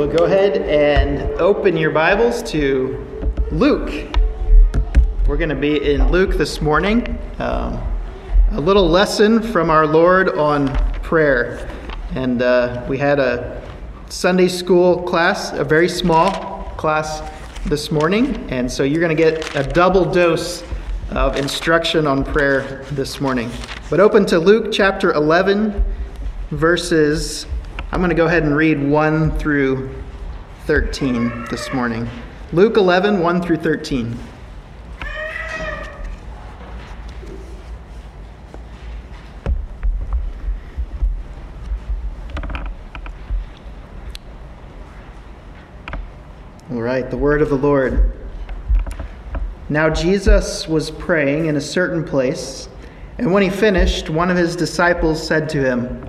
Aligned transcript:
Well, 0.00 0.08
go 0.08 0.24
ahead 0.24 0.56
and 0.62 1.20
open 1.38 1.76
your 1.76 1.90
Bibles 1.90 2.42
to 2.52 3.28
Luke. 3.50 4.16
We're 5.28 5.36
going 5.36 5.50
to 5.50 5.54
be 5.54 5.92
in 5.92 6.10
Luke 6.10 6.38
this 6.38 6.62
morning. 6.62 7.18
Um, 7.38 7.78
a 8.52 8.60
little 8.62 8.88
lesson 8.88 9.42
from 9.42 9.68
our 9.68 9.86
Lord 9.86 10.30
on 10.38 10.74
prayer. 11.02 11.68
And 12.14 12.40
uh, 12.40 12.82
we 12.88 12.96
had 12.96 13.18
a 13.18 13.62
Sunday 14.08 14.48
school 14.48 15.02
class, 15.02 15.52
a 15.52 15.64
very 15.64 15.86
small 15.86 16.64
class 16.78 17.20
this 17.66 17.90
morning. 17.90 18.36
And 18.50 18.72
so 18.72 18.84
you're 18.84 19.02
going 19.02 19.14
to 19.14 19.22
get 19.22 19.54
a 19.54 19.62
double 19.62 20.10
dose 20.10 20.64
of 21.10 21.36
instruction 21.36 22.06
on 22.06 22.24
prayer 22.24 22.86
this 22.92 23.20
morning. 23.20 23.50
But 23.90 24.00
open 24.00 24.24
to 24.28 24.38
Luke 24.38 24.72
chapter 24.72 25.12
11, 25.12 25.84
verses 26.52 27.44
I'm 27.92 27.98
going 27.98 28.10
to 28.10 28.14
go 28.14 28.26
ahead 28.26 28.44
and 28.44 28.56
read 28.56 28.80
1 28.80 29.36
through 29.36 29.92
13 30.66 31.46
this 31.50 31.72
morning. 31.72 32.08
Luke 32.52 32.76
11, 32.76 33.18
1 33.18 33.42
through 33.42 33.56
13. 33.56 34.16
All 46.70 46.80
right, 46.80 47.10
the 47.10 47.16
word 47.16 47.42
of 47.42 47.48
the 47.48 47.56
Lord. 47.56 48.12
Now 49.68 49.90
Jesus 49.90 50.68
was 50.68 50.92
praying 50.92 51.46
in 51.46 51.56
a 51.56 51.60
certain 51.60 52.04
place, 52.04 52.68
and 53.18 53.32
when 53.32 53.42
he 53.42 53.50
finished, 53.50 54.08
one 54.08 54.30
of 54.30 54.36
his 54.36 54.54
disciples 54.54 55.20
said 55.20 55.48
to 55.48 55.58
him, 55.64 56.08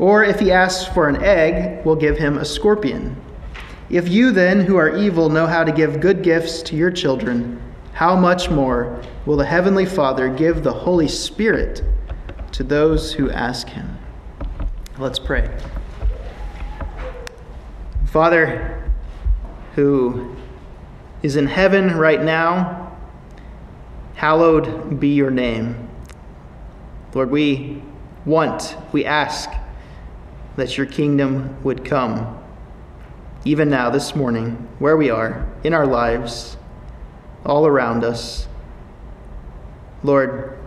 Or 0.00 0.24
if 0.24 0.40
he 0.40 0.50
asks 0.50 0.90
for 0.94 1.10
an 1.10 1.22
egg, 1.22 1.84
we'll 1.84 1.94
give 1.94 2.16
him 2.16 2.38
a 2.38 2.44
scorpion. 2.44 3.20
If 3.90 4.08
you 4.08 4.32
then, 4.32 4.60
who 4.60 4.76
are 4.76 4.96
evil, 4.96 5.28
know 5.28 5.46
how 5.46 5.62
to 5.62 5.70
give 5.70 6.00
good 6.00 6.22
gifts 6.22 6.62
to 6.62 6.76
your 6.76 6.90
children, 6.90 7.60
how 7.92 8.16
much 8.16 8.48
more 8.48 9.02
will 9.26 9.36
the 9.36 9.44
Heavenly 9.44 9.84
Father 9.84 10.30
give 10.30 10.62
the 10.62 10.72
Holy 10.72 11.06
Spirit 11.06 11.84
to 12.52 12.64
those 12.64 13.12
who 13.12 13.30
ask 13.30 13.68
him? 13.68 13.98
Let's 14.98 15.18
pray. 15.18 15.54
Father, 18.06 18.90
who 19.74 20.34
is 21.22 21.36
in 21.36 21.46
heaven 21.46 21.98
right 21.98 22.22
now, 22.22 22.96
hallowed 24.14 24.98
be 24.98 25.08
your 25.08 25.30
name. 25.30 25.90
Lord, 27.12 27.30
we 27.30 27.82
want, 28.24 28.78
we 28.92 29.04
ask 29.04 29.50
that 30.60 30.76
your 30.76 30.86
kingdom 30.86 31.62
would 31.62 31.84
come, 31.84 32.38
even 33.44 33.70
now, 33.70 33.90
this 33.90 34.14
morning, 34.14 34.68
where 34.78 34.96
we 34.96 35.10
are, 35.10 35.48
in 35.64 35.72
our 35.72 35.86
lives, 35.86 36.56
all 37.44 37.66
around 37.66 38.04
us. 38.04 38.46
Lord, 40.02 40.58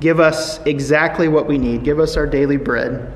give 0.00 0.20
us 0.20 0.58
exactly 0.64 1.28
what 1.28 1.46
we 1.46 1.58
need. 1.58 1.84
Give 1.84 2.00
us 2.00 2.16
our 2.16 2.26
daily 2.26 2.56
bread. 2.56 3.12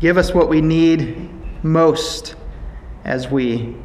Give 0.00 0.18
us 0.18 0.34
what 0.34 0.48
we 0.48 0.60
need 0.60 1.30
most 1.64 2.34
as 3.04 3.28
we 3.28 3.76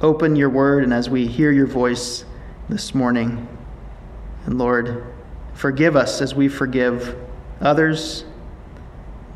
open 0.00 0.36
your 0.36 0.50
word 0.50 0.84
and 0.84 0.94
as 0.94 1.10
we 1.10 1.26
hear 1.26 1.50
your 1.50 1.66
voice 1.66 2.24
this 2.68 2.94
morning. 2.94 3.48
And 4.46 4.58
Lord, 4.58 5.04
forgive 5.54 5.96
us 5.96 6.20
as 6.20 6.34
we 6.34 6.48
forgive 6.48 7.16
others. 7.60 8.24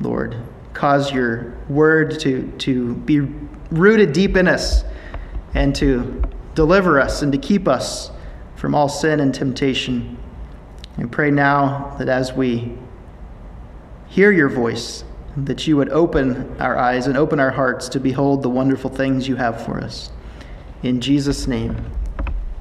Lord, 0.00 0.36
cause 0.82 1.12
your 1.12 1.54
word 1.68 2.18
to, 2.18 2.50
to 2.58 2.96
be 2.96 3.20
rooted 3.70 4.12
deep 4.12 4.36
in 4.36 4.48
us 4.48 4.82
and 5.54 5.76
to 5.76 6.20
deliver 6.56 7.00
us 7.00 7.22
and 7.22 7.30
to 7.30 7.38
keep 7.38 7.68
us 7.68 8.10
from 8.56 8.74
all 8.74 8.88
sin 8.88 9.20
and 9.20 9.32
temptation. 9.32 10.18
And 10.96 11.12
pray 11.12 11.30
now 11.30 11.94
that 12.00 12.08
as 12.08 12.32
we 12.32 12.76
hear 14.08 14.32
your 14.32 14.48
voice, 14.48 15.04
that 15.36 15.68
you 15.68 15.76
would 15.76 15.90
open 15.90 16.60
our 16.60 16.76
eyes 16.76 17.06
and 17.06 17.16
open 17.16 17.38
our 17.38 17.52
hearts 17.52 17.88
to 17.90 18.00
behold 18.00 18.42
the 18.42 18.50
wonderful 18.50 18.90
things 18.90 19.28
you 19.28 19.36
have 19.36 19.64
for 19.64 19.80
us. 19.80 20.10
In 20.82 21.00
Jesus' 21.00 21.46
name, 21.46 21.76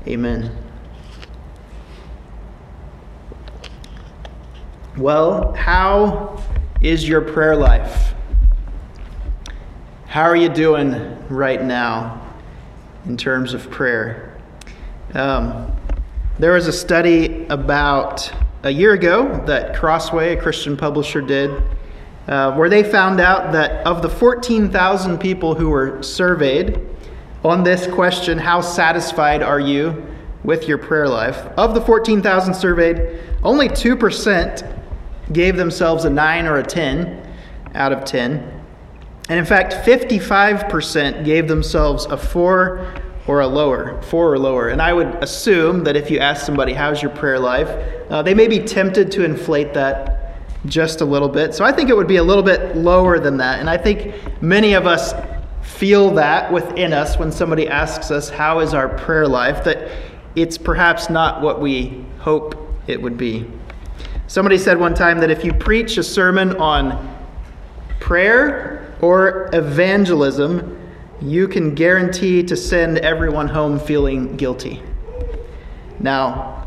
amen. 0.08 0.56
Well, 4.96 5.54
how 5.54 6.40
is 6.82 7.08
your 7.08 7.22
prayer 7.22 7.56
life? 7.56 8.16
How 10.08 10.24
are 10.24 10.36
you 10.36 10.50
doing 10.50 11.16
right 11.30 11.64
now 11.64 12.36
in 13.06 13.18
terms 13.18 13.54
of 13.54 13.70
prayer? 13.70 14.36
Um, 15.14 15.72
there 16.40 16.54
was 16.54 16.68
a 16.68 16.74
study 16.74 17.46
about 17.48 18.32
a 18.64 18.72
year 18.72 18.94
ago 18.94 19.44
that 19.46 19.76
Crossway, 19.76 20.36
a 20.36 20.42
Christian 20.42 20.76
publisher, 20.76 21.22
did, 21.22 21.52
uh, 22.28 22.56
where 22.56 22.68
they 22.68 22.84
found 22.84 23.20
out 23.20 23.52
that 23.52 23.86
of 23.86 24.02
the 24.02 24.10
14,000 24.10 25.20
people 25.20 25.54
who 25.54 25.70
were 25.70 26.02
surveyed 26.02 26.80
on 27.44 27.64
this 27.64 27.86
question, 27.86 28.40
How 28.40 28.60
satisfied 28.62 29.44
are 29.44 29.60
you 29.60 30.04
with 30.44 30.68
your 30.68 30.80
prayer 30.80 31.08
life? 31.08 31.38
Of 31.58 31.76
the 31.76 31.82
14,000 31.82 32.56
surveyed, 32.56 33.20
only 33.44 33.70
2% 33.70 34.81
gave 35.34 35.58
themselves 35.58 36.06
a 36.06 36.10
9 36.10 36.48
or 36.48 36.58
a 36.58 36.64
10 36.64 37.36
out 37.74 37.92
of 37.92 38.06
10. 38.06 38.62
And 39.30 39.40
in 39.40 39.46
fact, 39.46 39.74
55% 39.86 41.24
gave 41.24 41.48
themselves 41.48 42.06
a 42.06 42.18
4 42.18 42.94
or 43.28 43.42
a 43.42 43.48
lower, 43.48 44.02
4 44.02 44.34
or 44.34 44.40
lower. 44.40 44.70
And 44.70 44.82
I 44.82 44.94
would 44.94 45.08
assume 45.24 45.84
that 45.86 45.96
if 45.96 46.12
you 46.12 46.20
ask 46.20 46.46
somebody, 46.46 46.74
How's 46.74 47.02
your 47.02 47.12
prayer 47.12 47.40
life? 47.40 47.70
Uh, 48.10 48.22
they 48.22 48.34
may 48.34 48.48
be 48.48 48.60
tempted 48.60 49.12
to 49.14 49.24
inflate 49.24 49.74
that 49.74 50.18
just 50.66 51.02
a 51.02 51.06
little 51.06 51.30
bit. 51.30 51.54
So 51.56 51.64
I 51.66 51.72
think 51.72 51.90
it 51.90 51.96
would 51.96 52.08
be 52.08 52.18
a 52.18 52.24
little 52.24 52.44
bit 52.44 52.76
lower 52.76 53.20
than 53.20 53.38
that. 53.38 53.60
And 53.60 53.70
I 53.70 53.78
think 53.78 54.14
many 54.42 54.74
of 54.74 54.86
us 54.86 55.14
feel 55.62 56.12
that 56.16 56.52
within 56.52 56.94
us 56.94 57.18
when 57.18 57.32
somebody 57.32 57.68
asks 57.68 58.12
us, 58.12 58.30
How 58.30 58.60
is 58.60 58.74
our 58.74 58.90
prayer 58.90 59.28
life? 59.28 59.64
that 59.64 59.92
it's 60.36 60.58
perhaps 60.58 61.10
not 61.10 61.42
what 61.42 61.60
we 61.60 62.06
hope 62.20 62.56
it 62.88 63.02
would 63.02 63.18
be. 63.18 63.46
Somebody 64.32 64.58
said 64.58 64.80
one 64.80 64.94
time 64.94 65.20
that 65.20 65.30
if 65.30 65.44
you 65.44 65.52
preach 65.52 65.98
a 65.98 66.04
sermon 66.04 66.56
on 66.56 67.18
prayer 68.00 68.96
or 69.02 69.50
evangelism, 69.52 70.80
you 71.22 71.50
can 71.50 71.76
guarantee 71.76 72.42
to 72.44 72.56
send 72.56 73.00
everyone 73.00 73.50
home 73.50 73.78
feeling 73.78 74.38
guilty. 74.38 74.82
Now, 76.00 76.66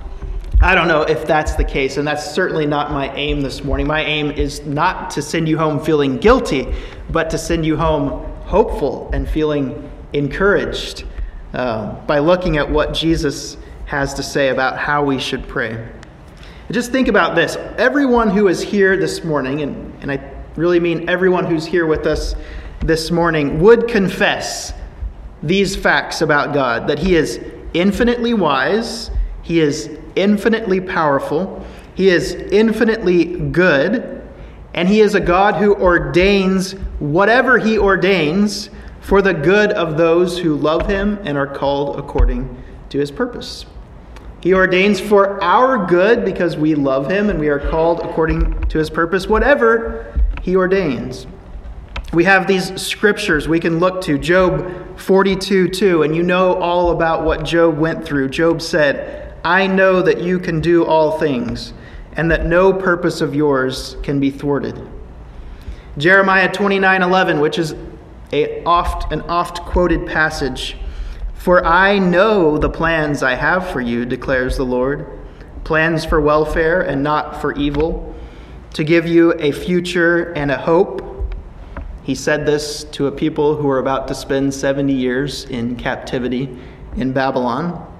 I 0.60 0.74
don't 0.74 0.88
know 0.88 1.04
if 1.04 1.26
that's 1.26 1.54
the 1.54 1.64
case, 1.64 1.96
and 1.96 2.06
that's 2.06 2.34
certainly 2.34 2.66
not 2.66 2.92
my 2.92 3.10
aim 3.14 3.40
this 3.40 3.64
morning. 3.64 3.86
My 3.86 4.04
aim 4.04 4.30
is 4.30 4.60
not 4.66 5.08
to 5.12 5.22
send 5.22 5.48
you 5.48 5.56
home 5.56 5.82
feeling 5.82 6.18
guilty, 6.18 6.70
but 7.08 7.30
to 7.30 7.38
send 7.38 7.64
you 7.64 7.78
home 7.78 8.30
hopeful 8.42 9.08
and 9.14 9.26
feeling 9.26 9.90
encouraged 10.12 11.06
uh, 11.54 11.94
by 12.04 12.18
looking 12.18 12.58
at 12.58 12.70
what 12.70 12.92
Jesus 12.92 13.56
has 13.86 14.12
to 14.12 14.22
say 14.22 14.50
about 14.50 14.76
how 14.76 15.02
we 15.02 15.18
should 15.18 15.48
pray. 15.48 15.82
Just 16.70 16.92
think 16.92 17.08
about 17.08 17.34
this. 17.34 17.56
Everyone 17.76 18.30
who 18.30 18.48
is 18.48 18.62
here 18.62 18.96
this 18.96 19.22
morning, 19.22 19.60
and, 19.60 19.92
and 20.00 20.10
I 20.10 20.32
really 20.56 20.80
mean 20.80 21.10
everyone 21.10 21.44
who's 21.44 21.66
here 21.66 21.84
with 21.84 22.06
us 22.06 22.34
this 22.80 23.10
morning, 23.10 23.60
would 23.60 23.86
confess 23.86 24.72
these 25.42 25.76
facts 25.76 26.22
about 26.22 26.54
God 26.54 26.88
that 26.88 26.98
He 26.98 27.16
is 27.16 27.38
infinitely 27.74 28.32
wise, 28.32 29.10
He 29.42 29.60
is 29.60 29.90
infinitely 30.16 30.80
powerful, 30.80 31.66
He 31.94 32.08
is 32.08 32.32
infinitely 32.32 33.50
good, 33.50 34.26
and 34.72 34.88
He 34.88 35.02
is 35.02 35.14
a 35.14 35.20
God 35.20 35.56
who 35.56 35.74
ordains 35.74 36.72
whatever 36.98 37.58
He 37.58 37.76
ordains 37.76 38.70
for 39.02 39.20
the 39.20 39.34
good 39.34 39.70
of 39.72 39.98
those 39.98 40.38
who 40.38 40.56
love 40.56 40.86
Him 40.86 41.18
and 41.24 41.36
are 41.36 41.46
called 41.46 41.98
according 41.98 42.64
to 42.88 42.98
His 42.98 43.10
purpose. 43.10 43.66
He 44.44 44.52
ordains 44.52 45.00
for 45.00 45.42
our 45.42 45.86
good 45.86 46.22
because 46.22 46.54
we 46.54 46.74
love 46.74 47.10
him 47.10 47.30
and 47.30 47.40
we 47.40 47.48
are 47.48 47.58
called 47.58 48.00
according 48.00 48.60
to 48.64 48.78
his 48.78 48.90
purpose, 48.90 49.26
whatever 49.26 50.20
he 50.42 50.54
ordains. 50.54 51.26
We 52.12 52.24
have 52.24 52.46
these 52.46 52.78
scriptures 52.78 53.48
we 53.48 53.58
can 53.58 53.78
look 53.78 54.02
to 54.02 54.18
Job 54.18 54.98
42 55.00 55.68
2, 55.68 56.02
and 56.02 56.14
you 56.14 56.22
know 56.22 56.60
all 56.60 56.90
about 56.90 57.24
what 57.24 57.46
Job 57.46 57.78
went 57.78 58.04
through. 58.04 58.28
Job 58.28 58.60
said, 58.60 59.34
I 59.46 59.66
know 59.66 60.02
that 60.02 60.20
you 60.20 60.38
can 60.38 60.60
do 60.60 60.84
all 60.84 61.18
things, 61.18 61.72
and 62.12 62.30
that 62.30 62.44
no 62.44 62.70
purpose 62.70 63.22
of 63.22 63.34
yours 63.34 63.96
can 64.02 64.20
be 64.20 64.30
thwarted. 64.30 64.78
Jeremiah 65.96 66.52
29 66.52 67.00
11, 67.00 67.40
which 67.40 67.58
is 67.58 67.74
a 68.30 68.62
oft, 68.64 69.10
an 69.10 69.22
oft 69.22 69.62
quoted 69.62 70.06
passage. 70.06 70.76
For 71.44 71.62
I 71.62 71.98
know 71.98 72.56
the 72.56 72.70
plans 72.70 73.22
I 73.22 73.34
have 73.34 73.68
for 73.68 73.82
you, 73.82 74.06
declares 74.06 74.56
the 74.56 74.64
Lord 74.64 75.06
plans 75.64 76.02
for 76.02 76.18
welfare 76.18 76.80
and 76.80 77.02
not 77.02 77.38
for 77.42 77.52
evil, 77.52 78.14
to 78.72 78.82
give 78.82 79.06
you 79.06 79.34
a 79.34 79.52
future 79.52 80.32
and 80.32 80.50
a 80.50 80.56
hope. 80.56 81.34
He 82.02 82.14
said 82.14 82.46
this 82.46 82.84
to 82.84 83.08
a 83.08 83.12
people 83.12 83.56
who 83.56 83.66
were 83.66 83.78
about 83.78 84.08
to 84.08 84.14
spend 84.14 84.54
70 84.54 84.90
years 84.94 85.44
in 85.44 85.76
captivity 85.76 86.56
in 86.96 87.12
Babylon, 87.12 87.92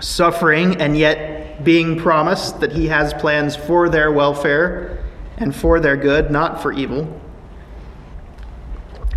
suffering 0.00 0.80
and 0.80 0.96
yet 0.96 1.62
being 1.62 1.98
promised 1.98 2.60
that 2.60 2.72
he 2.72 2.88
has 2.88 3.12
plans 3.12 3.54
for 3.54 3.90
their 3.90 4.10
welfare 4.10 5.04
and 5.36 5.54
for 5.54 5.80
their 5.80 5.98
good, 5.98 6.30
not 6.30 6.62
for 6.62 6.72
evil. 6.72 7.20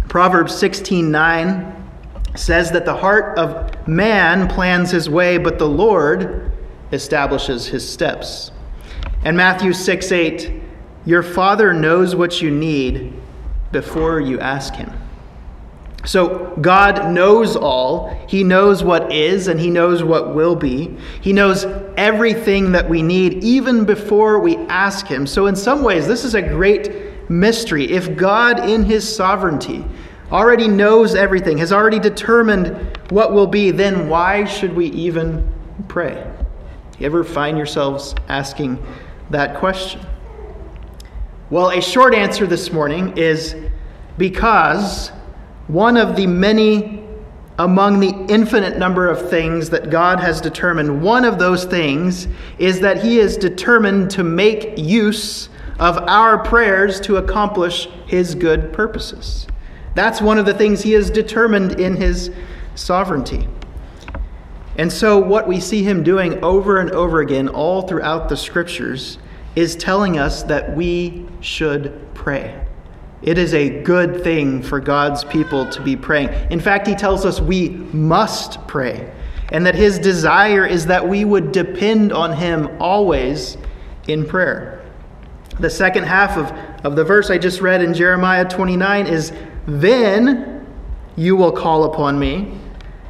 Proverbs 0.09 0.53
16 0.53 1.09
9 1.09 1.82
says 2.35 2.71
that 2.71 2.85
the 2.85 2.95
heart 2.95 3.37
of 3.37 3.87
man 3.87 4.47
plans 4.47 4.91
his 4.91 5.09
way, 5.09 5.37
but 5.37 5.59
the 5.59 5.67
Lord 5.67 6.51
establishes 6.91 7.67
his 7.67 7.87
steps. 7.87 8.51
And 9.23 9.37
Matthew 9.37 9.73
6 9.73 10.11
8, 10.11 10.61
your 11.05 11.23
Father 11.23 11.73
knows 11.73 12.15
what 12.15 12.41
you 12.41 12.51
need 12.51 13.13
before 13.71 14.19
you 14.19 14.39
ask 14.39 14.73
him. 14.75 14.91
So 16.05 16.53
God 16.59 17.11
knows 17.11 17.55
all. 17.55 18.09
He 18.27 18.43
knows 18.43 18.83
what 18.83 19.11
is 19.11 19.47
and 19.47 19.59
He 19.59 19.69
knows 19.69 20.03
what 20.03 20.35
will 20.35 20.55
be. 20.55 20.95
He 21.21 21.31
knows 21.31 21.65
everything 21.95 22.73
that 22.73 22.89
we 22.89 23.01
need 23.01 23.43
even 23.43 23.85
before 23.85 24.39
we 24.39 24.57
ask 24.67 25.07
Him. 25.07 25.25
So, 25.25 25.47
in 25.47 25.55
some 25.55 25.81
ways, 25.81 26.05
this 26.05 26.25
is 26.25 26.35
a 26.35 26.41
great 26.41 27.29
mystery. 27.29 27.89
If 27.89 28.17
God, 28.17 28.67
in 28.67 28.83
His 28.83 29.15
sovereignty, 29.15 29.85
already 30.31 30.67
knows 30.67 31.15
everything, 31.15 31.57
has 31.59 31.71
already 31.71 31.99
determined 31.99 32.97
what 33.09 33.33
will 33.33 33.47
be, 33.47 33.71
then 33.71 34.09
why 34.09 34.45
should 34.45 34.75
we 34.75 34.87
even 34.87 35.47
pray? 35.87 36.25
You 36.99 37.05
ever 37.05 37.23
find 37.23 37.57
yourselves 37.57 38.15
asking 38.29 38.83
that 39.29 39.57
question? 39.57 40.01
Well, 41.49 41.69
a 41.69 41.81
short 41.81 42.15
answer 42.15 42.47
this 42.47 42.71
morning 42.71 43.17
is 43.17 43.55
because 44.17 45.09
one 45.67 45.97
of 45.97 46.15
the 46.15 46.27
many 46.27 47.03
among 47.59 47.99
the 47.99 48.09
infinite 48.33 48.77
number 48.77 49.07
of 49.07 49.29
things 49.29 49.69
that 49.69 49.89
God 49.89 50.19
has 50.19 50.41
determined, 50.41 51.03
one 51.03 51.23
of 51.23 51.37
those 51.37 51.65
things 51.65 52.27
is 52.57 52.79
that 52.79 53.03
He 53.03 53.19
is 53.19 53.37
determined 53.37 54.09
to 54.11 54.23
make 54.23 54.77
use 54.77 55.49
of 55.79 55.97
our 56.09 56.43
prayers 56.43 56.99
to 57.01 57.17
accomplish 57.17 57.87
His 58.07 58.33
good 58.33 58.73
purposes. 58.73 59.47
That's 59.95 60.21
one 60.21 60.37
of 60.37 60.45
the 60.45 60.53
things 60.53 60.81
he 60.81 60.93
has 60.93 61.09
determined 61.09 61.79
in 61.79 61.95
his 61.95 62.31
sovereignty. 62.75 63.47
And 64.77 64.91
so, 64.91 65.19
what 65.19 65.47
we 65.47 65.59
see 65.59 65.83
him 65.83 66.03
doing 66.03 66.43
over 66.43 66.79
and 66.79 66.89
over 66.91 67.21
again, 67.21 67.47
all 67.47 67.83
throughout 67.83 68.27
the 68.27 68.37
scriptures, 68.37 69.19
is 69.55 69.75
telling 69.75 70.17
us 70.17 70.43
that 70.43 70.75
we 70.75 71.27
should 71.41 72.01
pray. 72.15 72.59
It 73.21 73.37
is 73.37 73.53
a 73.53 73.81
good 73.83 74.23
thing 74.23 74.63
for 74.63 74.79
God's 74.79 75.23
people 75.23 75.69
to 75.69 75.81
be 75.81 75.95
praying. 75.95 76.29
In 76.51 76.59
fact, 76.59 76.87
he 76.87 76.95
tells 76.95 77.23
us 77.23 77.39
we 77.39 77.69
must 77.69 78.67
pray, 78.67 79.13
and 79.51 79.65
that 79.65 79.75
his 79.75 79.99
desire 79.99 80.65
is 80.65 80.87
that 80.87 81.07
we 81.07 81.23
would 81.23 81.51
depend 81.51 82.11
on 82.11 82.33
him 82.33 82.69
always 82.81 83.57
in 84.07 84.25
prayer. 84.25 84.83
The 85.59 85.69
second 85.69 86.05
half 86.05 86.35
of, 86.35 86.51
of 86.83 86.95
the 86.95 87.03
verse 87.03 87.29
I 87.29 87.37
just 87.37 87.61
read 87.61 87.83
in 87.83 87.93
Jeremiah 87.93 88.43
29 88.43 89.05
is 89.05 89.31
then 89.65 90.65
you 91.15 91.35
will 91.35 91.51
call 91.51 91.85
upon 91.85 92.19
me 92.19 92.57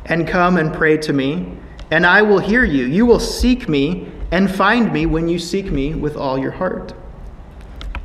and 0.05 0.27
come 0.27 0.57
and 0.57 0.73
pray 0.73 0.97
to 0.97 1.13
me, 1.13 1.57
and 1.91 2.05
I 2.05 2.21
will 2.21 2.39
hear 2.39 2.63
you. 2.63 2.85
You 2.85 3.05
will 3.05 3.19
seek 3.19 3.69
me 3.69 4.11
and 4.31 4.53
find 4.53 4.91
me 4.91 5.05
when 5.05 5.27
you 5.27 5.39
seek 5.39 5.71
me 5.71 5.93
with 5.93 6.15
all 6.15 6.37
your 6.37 6.51
heart. 6.51 6.93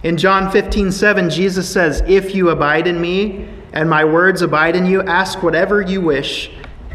In 0.02 0.16
John 0.16 0.50
15, 0.50 0.92
7, 0.92 1.30
Jesus 1.30 1.68
says, 1.68 2.02
If 2.06 2.34
you 2.34 2.50
abide 2.50 2.86
in 2.86 3.00
me 3.00 3.48
and 3.72 3.90
my 3.90 4.04
words 4.04 4.42
abide 4.42 4.76
in 4.76 4.86
you, 4.86 5.02
ask 5.02 5.42
whatever 5.42 5.80
you 5.82 6.00
wish, 6.00 6.50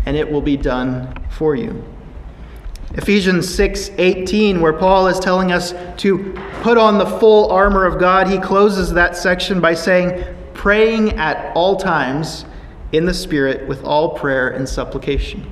and 0.05 0.15
it 0.15 0.31
will 0.31 0.41
be 0.41 0.55
done 0.55 1.13
for 1.29 1.55
you. 1.55 1.83
Ephesians 2.95 3.53
6 3.53 3.89
18, 3.97 4.61
where 4.61 4.71
Paul 4.71 5.07
is 5.07 5.19
telling 5.19 5.51
us 5.51 5.73
to 5.97 6.33
put 6.61 6.77
on 6.77 6.97
the 6.97 7.05
full 7.05 7.51
armor 7.51 7.85
of 7.85 7.99
God, 7.99 8.27
he 8.27 8.37
closes 8.37 8.93
that 8.93 9.17
section 9.17 9.59
by 9.59 9.73
saying, 9.73 10.23
praying 10.63 11.11
at 11.19 11.53
all 11.57 11.75
times 11.75 12.45
in 12.93 13.05
the 13.05 13.13
Spirit 13.13 13.67
with 13.67 13.83
all 13.83 14.11
prayer 14.11 14.47
and 14.47 14.69
supplication. 14.69 15.45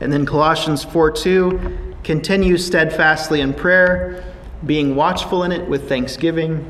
And 0.00 0.12
then 0.12 0.26
Colossians 0.26 0.84
4 0.84 1.12
2 1.12 1.94
continue 2.04 2.58
steadfastly 2.58 3.40
in 3.40 3.54
prayer, 3.54 4.22
being 4.66 4.96
watchful 4.96 5.44
in 5.44 5.50
it 5.50 5.66
with 5.66 5.88
thanksgiving. 5.88 6.68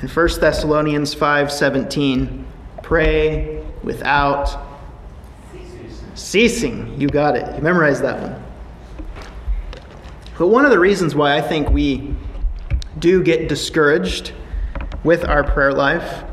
And 0.00 0.10
1 0.10 0.40
Thessalonians 0.40 1.12
5 1.12 1.52
17, 1.52 2.46
pray 2.82 3.62
without 3.82 4.58
ceasing. 6.14 6.98
You 6.98 7.08
got 7.08 7.36
it. 7.36 7.56
You 7.56 7.60
memorized 7.60 8.02
that 8.02 8.22
one. 8.22 8.42
But 10.38 10.46
one 10.46 10.64
of 10.64 10.70
the 10.70 10.78
reasons 10.78 11.14
why 11.14 11.36
I 11.36 11.42
think 11.42 11.68
we 11.68 12.14
do 12.98 13.22
get 13.22 13.50
discouraged 13.50 14.32
with 15.06 15.24
our 15.24 15.44
prayer 15.44 15.72
life. 15.72 16.24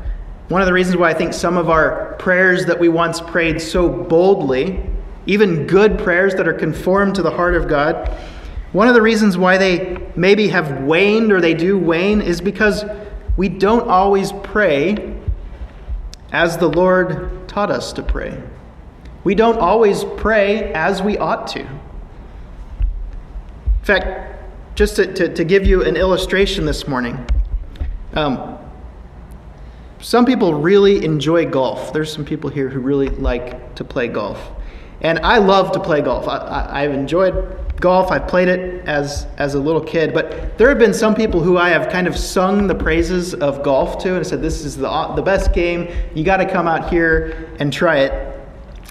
One 0.48 0.60
of 0.60 0.66
the 0.66 0.72
reasons 0.72 0.96
why 0.98 1.10
I 1.10 1.14
think 1.14 1.32
some 1.32 1.56
of 1.56 1.70
our 1.70 2.14
prayers 2.18 2.66
that 2.66 2.78
we 2.78 2.90
once 2.90 3.20
prayed 3.20 3.62
so 3.62 3.88
boldly, 3.88 4.84
even 5.26 5.66
good 5.66 5.98
prayers 5.98 6.34
that 6.34 6.46
are 6.46 6.52
conformed 6.52 7.14
to 7.14 7.22
the 7.22 7.30
heart 7.30 7.54
of 7.54 7.68
God, 7.68 8.10
one 8.72 8.88
of 8.88 8.94
the 8.94 9.00
reasons 9.00 9.38
why 9.38 9.56
they 9.56 9.96
maybe 10.16 10.48
have 10.48 10.82
waned 10.82 11.32
or 11.32 11.40
they 11.40 11.54
do 11.54 11.78
wane 11.78 12.20
is 12.20 12.40
because 12.40 12.84
we 13.36 13.48
don't 13.48 13.88
always 13.88 14.32
pray 14.42 15.16
as 16.32 16.58
the 16.58 16.68
Lord 16.68 17.48
taught 17.48 17.70
us 17.70 17.92
to 17.92 18.02
pray. 18.02 18.42
We 19.22 19.36
don't 19.36 19.58
always 19.58 20.04
pray 20.16 20.72
as 20.72 21.00
we 21.00 21.16
ought 21.16 21.46
to. 21.48 21.60
In 21.60 21.70
fact, 23.84 24.34
just 24.74 24.96
to, 24.96 25.12
to, 25.14 25.32
to 25.32 25.44
give 25.44 25.64
you 25.64 25.84
an 25.84 25.96
illustration 25.96 26.66
this 26.66 26.88
morning, 26.88 27.24
um, 28.14 28.58
some 30.04 30.26
people 30.26 30.52
really 30.52 31.02
enjoy 31.02 31.46
golf. 31.46 31.94
There's 31.94 32.12
some 32.12 32.26
people 32.26 32.50
here 32.50 32.68
who 32.68 32.78
really 32.78 33.08
like 33.08 33.74
to 33.76 33.84
play 33.84 34.06
golf. 34.06 34.38
And 35.00 35.18
I 35.20 35.38
love 35.38 35.72
to 35.72 35.80
play 35.80 36.02
golf. 36.02 36.28
I, 36.28 36.82
have 36.82 36.92
enjoyed 36.92 37.56
golf. 37.80 38.10
I've 38.10 38.28
played 38.28 38.48
it 38.48 38.86
as, 38.86 39.26
as 39.38 39.54
a 39.54 39.58
little 39.58 39.80
kid. 39.80 40.12
But 40.12 40.58
there 40.58 40.68
have 40.68 40.78
been 40.78 40.92
some 40.92 41.14
people 41.14 41.40
who 41.40 41.56
I 41.56 41.70
have 41.70 41.90
kind 41.90 42.06
of 42.06 42.18
sung 42.18 42.66
the 42.66 42.74
praises 42.74 43.32
of 43.32 43.62
golf 43.62 43.96
to 44.02 44.14
and 44.16 44.26
said, 44.26 44.42
This 44.42 44.66
is 44.66 44.76
the, 44.76 45.12
the 45.16 45.22
best 45.22 45.54
game. 45.54 45.90
You 46.14 46.22
got 46.22 46.36
to 46.36 46.50
come 46.50 46.68
out 46.68 46.90
here 46.90 47.48
and 47.58 47.72
try 47.72 48.00
it. 48.00 48.38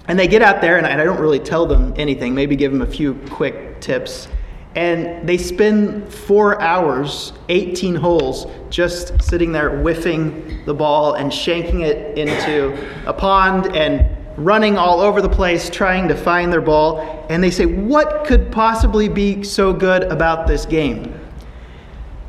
And 0.08 0.18
they 0.18 0.28
get 0.28 0.42
out 0.42 0.62
there, 0.62 0.78
and 0.78 0.88
I 0.88 1.04
don't 1.04 1.22
really 1.22 1.40
tell 1.40 1.68
them 1.68 1.94
anything, 1.96 2.34
maybe 2.34 2.56
give 2.56 2.72
them 2.72 2.82
a 2.82 2.88
few 2.88 3.14
quick 3.30 3.80
tips. 3.82 4.30
And 4.76 5.28
they 5.28 5.38
spend 5.38 6.12
four 6.12 6.60
hours, 6.62 7.34
18 7.50 7.96
holes, 7.96 8.48
just 8.70 9.22
sitting 9.22 9.52
there 9.52 9.82
whiffing 9.82 10.66
the 10.66 10.74
ball 10.74 11.14
and 11.14 11.32
shanking 11.32 11.82
it 11.82 12.18
into 12.18 12.76
a 13.08 13.14
pond 13.14 13.76
and 13.76 14.18
running 14.36 14.78
all 14.78 15.00
over 15.00 15.22
the 15.22 15.30
place 15.30 15.70
trying 15.70 16.08
to 16.08 16.16
find 16.16 16.52
their 16.52 16.62
ball. 16.62 17.26
And 17.30 17.44
they 17.44 17.52
say, 17.52 17.66
What 17.66 18.26
could 18.26 18.52
possibly 18.52 19.08
be 19.08 19.44
so 19.44 19.74
good 19.74 20.04
about 20.04 20.48
this 20.48 20.66
game? 20.66 21.20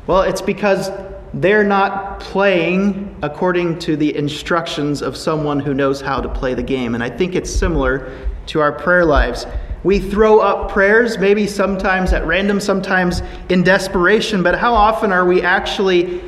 Well, 0.05 0.21
it's 0.21 0.41
because 0.41 0.91
they're 1.33 1.63
not 1.63 2.19
playing 2.19 3.17
according 3.23 3.79
to 3.79 3.97
the 3.97 4.15
instructions 4.15 5.01
of 5.01 5.17
someone 5.17 5.59
who 5.59 5.73
knows 5.73 5.99
how 5.99 6.21
to 6.21 6.29
play 6.29 6.53
the 6.53 6.63
game. 6.63 6.93
And 6.93 7.03
I 7.03 7.09
think 7.09 7.35
it's 7.35 7.51
similar 7.51 8.15
to 8.47 8.61
our 8.61 8.71
prayer 8.71 9.03
lives. 9.03 9.45
We 9.85 9.99
throw 9.99 10.39
up 10.39 10.71
prayers, 10.71 11.19
maybe 11.19 11.45
sometimes 11.45 12.11
at 12.11 12.25
random, 12.25 12.59
sometimes 12.59 13.21
in 13.49 13.61
desperation, 13.61 14.41
but 14.41 14.57
how 14.57 14.73
often 14.73 15.11
are 15.11 15.27
we 15.27 15.43
actually 15.43 16.23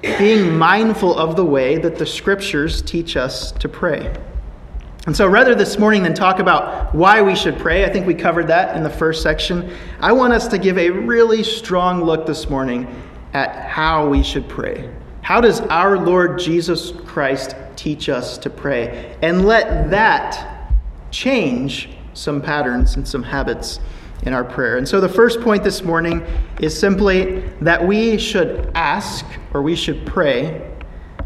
being 0.00 0.56
mindful 0.56 1.14
of 1.14 1.36
the 1.36 1.44
way 1.44 1.76
that 1.76 1.98
the 1.98 2.06
scriptures 2.06 2.80
teach 2.80 3.18
us 3.18 3.52
to 3.52 3.68
pray? 3.68 4.10
And 5.06 5.14
so, 5.14 5.28
rather 5.28 5.54
this 5.54 5.78
morning 5.78 6.02
than 6.02 6.14
talk 6.14 6.38
about 6.38 6.94
why 6.94 7.20
we 7.20 7.36
should 7.36 7.58
pray, 7.58 7.84
I 7.84 7.90
think 7.90 8.06
we 8.06 8.14
covered 8.14 8.46
that 8.46 8.74
in 8.74 8.82
the 8.82 8.88
first 8.88 9.20
section. 9.22 9.70
I 10.00 10.12
want 10.12 10.32
us 10.32 10.48
to 10.48 10.56
give 10.56 10.78
a 10.78 10.88
really 10.88 11.44
strong 11.44 12.04
look 12.04 12.24
this 12.24 12.48
morning 12.48 12.88
at 13.34 13.66
how 13.66 14.08
we 14.08 14.22
should 14.22 14.48
pray. 14.48 14.90
How 15.20 15.42
does 15.42 15.60
our 15.60 15.98
Lord 15.98 16.38
Jesus 16.38 16.92
Christ 17.04 17.54
teach 17.76 18.08
us 18.08 18.38
to 18.38 18.48
pray? 18.48 19.14
And 19.20 19.44
let 19.44 19.90
that 19.90 20.72
change 21.10 21.90
some 22.14 22.40
patterns 22.40 22.96
and 22.96 23.06
some 23.06 23.22
habits 23.22 23.80
in 24.22 24.32
our 24.32 24.44
prayer. 24.44 24.78
And 24.78 24.88
so 24.88 25.00
the 25.00 25.08
first 25.08 25.40
point 25.40 25.62
this 25.62 25.82
morning 25.82 26.24
is 26.60 26.78
simply 26.78 27.40
that 27.60 27.84
we 27.86 28.16
should 28.16 28.70
ask 28.74 29.26
or 29.52 29.62
we 29.62 29.76
should 29.76 30.06
pray 30.06 30.70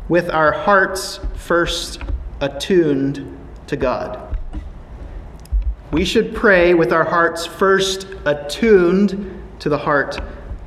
with 0.08 0.30
our 0.30 0.52
hearts 0.52 1.20
first 1.36 2.00
attuned 2.40 3.38
to 3.66 3.76
God. 3.76 4.36
We 5.92 6.04
should 6.04 6.34
pray 6.34 6.74
with 6.74 6.92
our 6.92 7.04
hearts 7.04 7.46
first 7.46 8.06
attuned 8.24 9.42
to 9.60 9.68
the 9.68 9.78
heart 9.78 10.18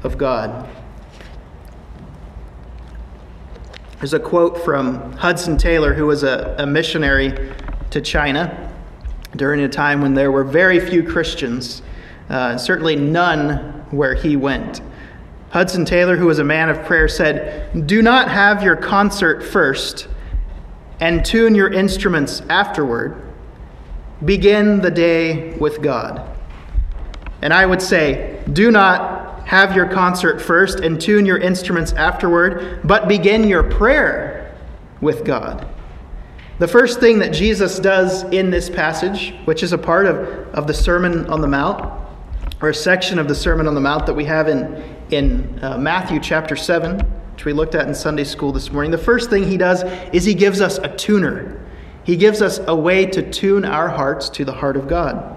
of 0.03 0.17
God. 0.17 0.67
There's 3.99 4.13
a 4.13 4.19
quote 4.19 4.63
from 4.63 5.13
Hudson 5.13 5.57
Taylor, 5.57 5.93
who 5.93 6.07
was 6.07 6.23
a, 6.23 6.55
a 6.57 6.65
missionary 6.65 7.53
to 7.91 8.01
China 8.01 8.70
during 9.35 9.61
a 9.61 9.69
time 9.69 10.01
when 10.01 10.13
there 10.13 10.31
were 10.31 10.43
very 10.43 10.79
few 10.79 11.03
Christians, 11.03 11.81
uh, 12.29 12.57
certainly 12.57 12.95
none 12.95 13.85
where 13.91 14.13
he 14.13 14.35
went. 14.35 14.81
Hudson 15.51 15.83
Taylor, 15.83 16.15
who 16.15 16.27
was 16.27 16.39
a 16.39 16.43
man 16.43 16.69
of 16.69 16.83
prayer, 16.85 17.07
said, 17.07 17.87
Do 17.87 18.01
not 18.01 18.29
have 18.29 18.63
your 18.63 18.75
concert 18.75 19.43
first 19.43 20.07
and 21.01 21.25
tune 21.25 21.55
your 21.55 21.69
instruments 21.69 22.41
afterward. 22.49 23.21
Begin 24.23 24.81
the 24.81 24.91
day 24.91 25.53
with 25.57 25.81
God. 25.81 26.37
And 27.41 27.53
I 27.53 27.65
would 27.65 27.81
say, 27.81 28.41
Do 28.53 28.71
not 28.71 29.47
have 29.47 29.75
your 29.75 29.87
concert 29.87 30.41
first 30.41 30.79
and 30.79 31.01
tune 31.01 31.25
your 31.25 31.37
instruments 31.37 31.91
afterward, 31.93 32.79
but 32.85 33.07
begin 33.07 33.47
your 33.47 33.63
prayer 33.63 34.55
with 35.01 35.25
God. 35.25 35.67
The 36.61 36.67
first 36.67 36.99
thing 36.99 37.17
that 37.17 37.33
Jesus 37.33 37.79
does 37.79 38.21
in 38.25 38.51
this 38.51 38.69
passage, 38.69 39.33
which 39.45 39.63
is 39.63 39.73
a 39.73 39.79
part 39.79 40.05
of, 40.05 40.17
of 40.53 40.67
the 40.67 40.75
Sermon 40.75 41.25
on 41.25 41.41
the 41.41 41.47
Mount, 41.47 41.91
or 42.61 42.69
a 42.69 42.73
section 42.75 43.17
of 43.17 43.27
the 43.27 43.33
Sermon 43.33 43.65
on 43.65 43.73
the 43.73 43.81
Mount 43.81 44.05
that 44.05 44.13
we 44.13 44.25
have 44.25 44.47
in, 44.47 44.75
in 45.09 45.57
uh, 45.63 45.79
Matthew 45.79 46.19
chapter 46.19 46.55
7, 46.55 46.99
which 47.33 47.45
we 47.45 47.53
looked 47.53 47.73
at 47.73 47.87
in 47.87 47.95
Sunday 47.95 48.23
school 48.23 48.51
this 48.51 48.71
morning, 48.71 48.91
the 48.91 48.97
first 48.99 49.31
thing 49.31 49.41
he 49.41 49.57
does 49.57 49.81
is 50.13 50.23
he 50.23 50.35
gives 50.35 50.61
us 50.61 50.77
a 50.77 50.95
tuner. 50.97 51.65
He 52.03 52.15
gives 52.15 52.43
us 52.43 52.59
a 52.67 52.75
way 52.75 53.07
to 53.07 53.27
tune 53.31 53.65
our 53.65 53.89
hearts 53.89 54.29
to 54.29 54.45
the 54.45 54.53
heart 54.53 54.77
of 54.77 54.87
God. 54.87 55.35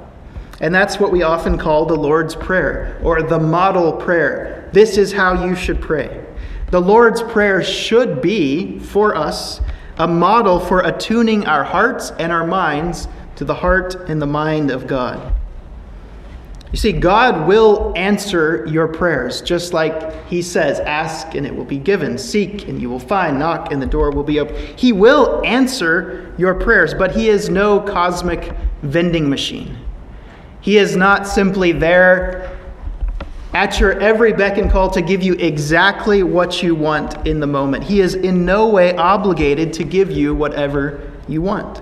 And 0.60 0.74
that's 0.74 1.00
what 1.00 1.10
we 1.10 1.22
often 1.22 1.56
call 1.56 1.86
the 1.86 1.96
Lord's 1.96 2.34
Prayer 2.34 3.00
or 3.02 3.22
the 3.22 3.40
model 3.40 3.94
prayer. 3.94 4.68
This 4.74 4.98
is 4.98 5.10
how 5.10 5.46
you 5.46 5.54
should 5.54 5.80
pray. 5.80 6.22
The 6.70 6.82
Lord's 6.82 7.22
Prayer 7.22 7.62
should 7.62 8.20
be, 8.20 8.78
for 8.78 9.16
us, 9.16 9.62
a 9.98 10.06
model 10.08 10.58
for 10.58 10.80
attuning 10.80 11.46
our 11.46 11.64
hearts 11.64 12.10
and 12.18 12.32
our 12.32 12.46
minds 12.46 13.08
to 13.36 13.44
the 13.44 13.54
heart 13.54 13.94
and 14.08 14.20
the 14.20 14.26
mind 14.26 14.70
of 14.70 14.86
God. 14.86 15.34
You 16.72 16.78
see, 16.78 16.90
God 16.90 17.46
will 17.46 17.92
answer 17.94 18.66
your 18.66 18.88
prayers, 18.88 19.40
just 19.42 19.72
like 19.72 20.26
He 20.26 20.42
says, 20.42 20.80
Ask 20.80 21.36
and 21.36 21.46
it 21.46 21.54
will 21.54 21.64
be 21.64 21.78
given, 21.78 22.18
seek 22.18 22.66
and 22.66 22.82
you 22.82 22.90
will 22.90 22.98
find, 22.98 23.38
knock 23.38 23.70
and 23.70 23.80
the 23.80 23.86
door 23.86 24.10
will 24.10 24.24
be 24.24 24.40
open. 24.40 24.56
He 24.76 24.90
will 24.90 25.40
answer 25.44 26.34
your 26.36 26.54
prayers, 26.54 26.92
but 26.92 27.14
He 27.14 27.28
is 27.28 27.48
no 27.48 27.78
cosmic 27.78 28.52
vending 28.82 29.30
machine. 29.30 29.78
He 30.60 30.78
is 30.78 30.96
not 30.96 31.28
simply 31.28 31.70
there 31.70 32.53
at 33.54 33.78
your 33.78 33.98
every 34.00 34.32
beck 34.32 34.58
and 34.58 34.70
call 34.70 34.90
to 34.90 35.00
give 35.00 35.22
you 35.22 35.34
exactly 35.34 36.24
what 36.24 36.62
you 36.62 36.74
want 36.74 37.26
in 37.26 37.38
the 37.38 37.46
moment. 37.46 37.84
He 37.84 38.00
is 38.00 38.16
in 38.16 38.44
no 38.44 38.68
way 38.68 38.94
obligated 38.96 39.72
to 39.74 39.84
give 39.84 40.10
you 40.10 40.34
whatever 40.34 41.12
you 41.28 41.40
want. 41.40 41.80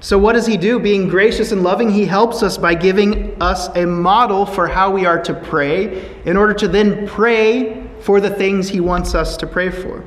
So, 0.00 0.18
what 0.18 0.32
does 0.32 0.46
he 0.46 0.56
do? 0.56 0.80
Being 0.80 1.06
gracious 1.08 1.52
and 1.52 1.62
loving, 1.62 1.88
he 1.88 2.04
helps 2.04 2.42
us 2.42 2.58
by 2.58 2.74
giving 2.74 3.40
us 3.40 3.68
a 3.76 3.86
model 3.86 4.44
for 4.44 4.66
how 4.66 4.90
we 4.90 5.06
are 5.06 5.22
to 5.22 5.32
pray 5.32 6.20
in 6.24 6.36
order 6.36 6.52
to 6.54 6.66
then 6.66 7.06
pray 7.06 7.88
for 8.00 8.20
the 8.20 8.30
things 8.30 8.68
he 8.68 8.80
wants 8.80 9.14
us 9.14 9.36
to 9.36 9.46
pray 9.46 9.70
for. 9.70 10.04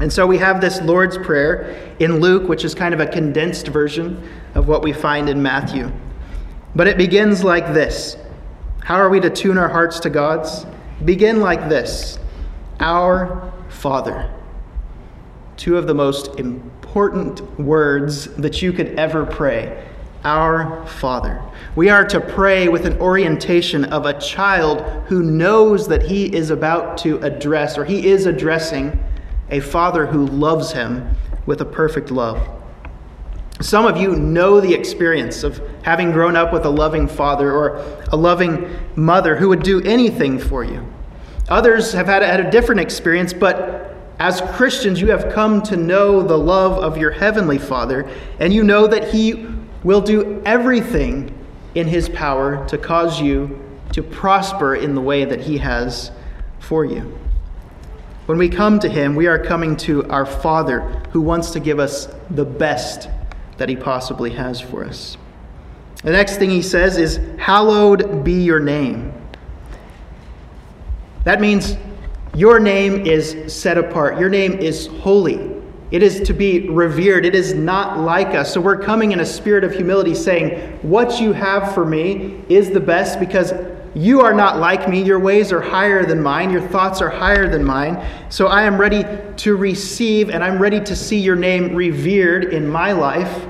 And 0.00 0.12
so 0.12 0.26
we 0.26 0.36
have 0.36 0.60
this 0.60 0.82
Lord's 0.82 1.16
Prayer 1.16 1.94
in 1.98 2.20
Luke, 2.20 2.48
which 2.48 2.66
is 2.66 2.74
kind 2.74 2.92
of 2.92 3.00
a 3.00 3.06
condensed 3.06 3.68
version 3.68 4.22
of 4.54 4.68
what 4.68 4.82
we 4.82 4.92
find 4.92 5.30
in 5.30 5.42
Matthew. 5.42 5.90
But 6.76 6.86
it 6.86 6.98
begins 6.98 7.42
like 7.42 7.72
this 7.72 8.18
how 8.88 8.94
are 8.94 9.10
we 9.10 9.20
to 9.20 9.28
tune 9.28 9.58
our 9.58 9.68
hearts 9.68 10.00
to 10.00 10.08
God's? 10.08 10.64
Begin 11.04 11.42
like 11.42 11.68
this 11.68 12.18
Our 12.80 13.52
Father. 13.68 14.32
Two 15.58 15.76
of 15.76 15.86
the 15.86 15.92
most 15.92 16.40
important 16.40 17.60
words 17.60 18.34
that 18.36 18.62
you 18.62 18.72
could 18.72 18.98
ever 18.98 19.26
pray. 19.26 19.86
Our 20.24 20.86
Father. 20.86 21.42
We 21.76 21.90
are 21.90 22.06
to 22.06 22.18
pray 22.18 22.68
with 22.68 22.86
an 22.86 22.98
orientation 22.98 23.84
of 23.84 24.06
a 24.06 24.18
child 24.18 24.80
who 25.08 25.22
knows 25.22 25.86
that 25.88 26.04
he 26.04 26.34
is 26.34 26.48
about 26.48 26.96
to 26.98 27.18
address, 27.18 27.76
or 27.76 27.84
he 27.84 28.08
is 28.08 28.24
addressing, 28.24 28.98
a 29.50 29.60
father 29.60 30.06
who 30.06 30.24
loves 30.28 30.72
him 30.72 31.14
with 31.44 31.60
a 31.60 31.66
perfect 31.66 32.10
love. 32.10 32.57
Some 33.60 33.86
of 33.86 33.96
you 33.96 34.14
know 34.14 34.60
the 34.60 34.72
experience 34.72 35.42
of 35.42 35.60
having 35.82 36.12
grown 36.12 36.36
up 36.36 36.52
with 36.52 36.64
a 36.64 36.70
loving 36.70 37.08
father 37.08 37.50
or 37.50 37.78
a 38.12 38.16
loving 38.16 38.68
mother 38.94 39.34
who 39.34 39.48
would 39.48 39.64
do 39.64 39.82
anything 39.82 40.38
for 40.38 40.62
you. 40.62 40.86
Others 41.48 41.92
have 41.92 42.06
had, 42.06 42.22
had 42.22 42.40
a 42.40 42.50
different 42.50 42.80
experience, 42.80 43.32
but 43.32 43.96
as 44.20 44.40
Christians, 44.40 45.00
you 45.00 45.10
have 45.10 45.32
come 45.32 45.62
to 45.62 45.76
know 45.76 46.22
the 46.22 46.36
love 46.36 46.72
of 46.72 46.98
your 46.98 47.10
heavenly 47.10 47.58
Father, 47.58 48.08
and 48.38 48.52
you 48.52 48.62
know 48.62 48.86
that 48.86 49.12
He 49.12 49.46
will 49.82 50.00
do 50.00 50.42
everything 50.44 51.34
in 51.74 51.88
His 51.88 52.08
power 52.08 52.66
to 52.68 52.78
cause 52.78 53.20
you 53.20 53.60
to 53.92 54.02
prosper 54.02 54.76
in 54.76 54.94
the 54.94 55.00
way 55.00 55.24
that 55.24 55.40
He 55.40 55.58
has 55.58 56.12
for 56.60 56.84
you. 56.84 57.18
When 58.26 58.38
we 58.38 58.48
come 58.48 58.78
to 58.80 58.88
Him, 58.88 59.16
we 59.16 59.26
are 59.26 59.42
coming 59.42 59.76
to 59.78 60.04
our 60.10 60.26
Father 60.26 60.80
who 61.12 61.22
wants 61.22 61.50
to 61.52 61.60
give 61.60 61.78
us 61.78 62.08
the 62.30 62.44
best 62.44 63.08
that 63.58 63.68
he 63.68 63.76
possibly 63.76 64.30
has 64.30 64.60
for 64.60 64.84
us. 64.84 65.16
The 66.02 66.12
next 66.12 66.36
thing 66.36 66.50
he 66.50 66.62
says 66.62 66.96
is, 66.96 67.20
Hallowed 67.38 68.24
be 68.24 68.42
your 68.42 68.60
name. 68.60 69.12
That 71.24 71.40
means 71.40 71.76
your 72.34 72.60
name 72.60 73.04
is 73.06 73.52
set 73.52 73.76
apart, 73.76 74.18
your 74.18 74.30
name 74.30 74.52
is 74.54 74.86
holy. 74.86 75.56
It 75.90 76.02
is 76.02 76.20
to 76.26 76.34
be 76.34 76.68
revered. 76.68 77.24
It 77.24 77.34
is 77.34 77.54
not 77.54 77.98
like 77.98 78.28
us. 78.28 78.52
So 78.52 78.60
we're 78.60 78.78
coming 78.78 79.12
in 79.12 79.20
a 79.20 79.26
spirit 79.26 79.64
of 79.64 79.72
humility 79.72 80.14
saying, 80.14 80.78
What 80.82 81.20
you 81.20 81.32
have 81.32 81.74
for 81.74 81.84
me 81.84 82.42
is 82.48 82.70
the 82.70 82.80
best 82.80 83.18
because 83.18 83.52
you 83.98 84.20
are 84.20 84.32
not 84.32 84.58
like 84.58 84.88
me. 84.88 85.02
Your 85.02 85.18
ways 85.18 85.50
are 85.50 85.60
higher 85.60 86.06
than 86.06 86.22
mine. 86.22 86.50
Your 86.50 86.60
thoughts 86.60 87.02
are 87.02 87.10
higher 87.10 87.48
than 87.48 87.64
mine. 87.64 88.00
So 88.28 88.46
I 88.46 88.62
am 88.62 88.80
ready 88.80 89.04
to 89.38 89.56
receive 89.56 90.30
and 90.30 90.44
I'm 90.44 90.62
ready 90.62 90.78
to 90.80 90.94
see 90.94 91.18
your 91.18 91.34
name 91.34 91.74
revered 91.74 92.44
in 92.44 92.68
my 92.68 92.92
life 92.92 93.44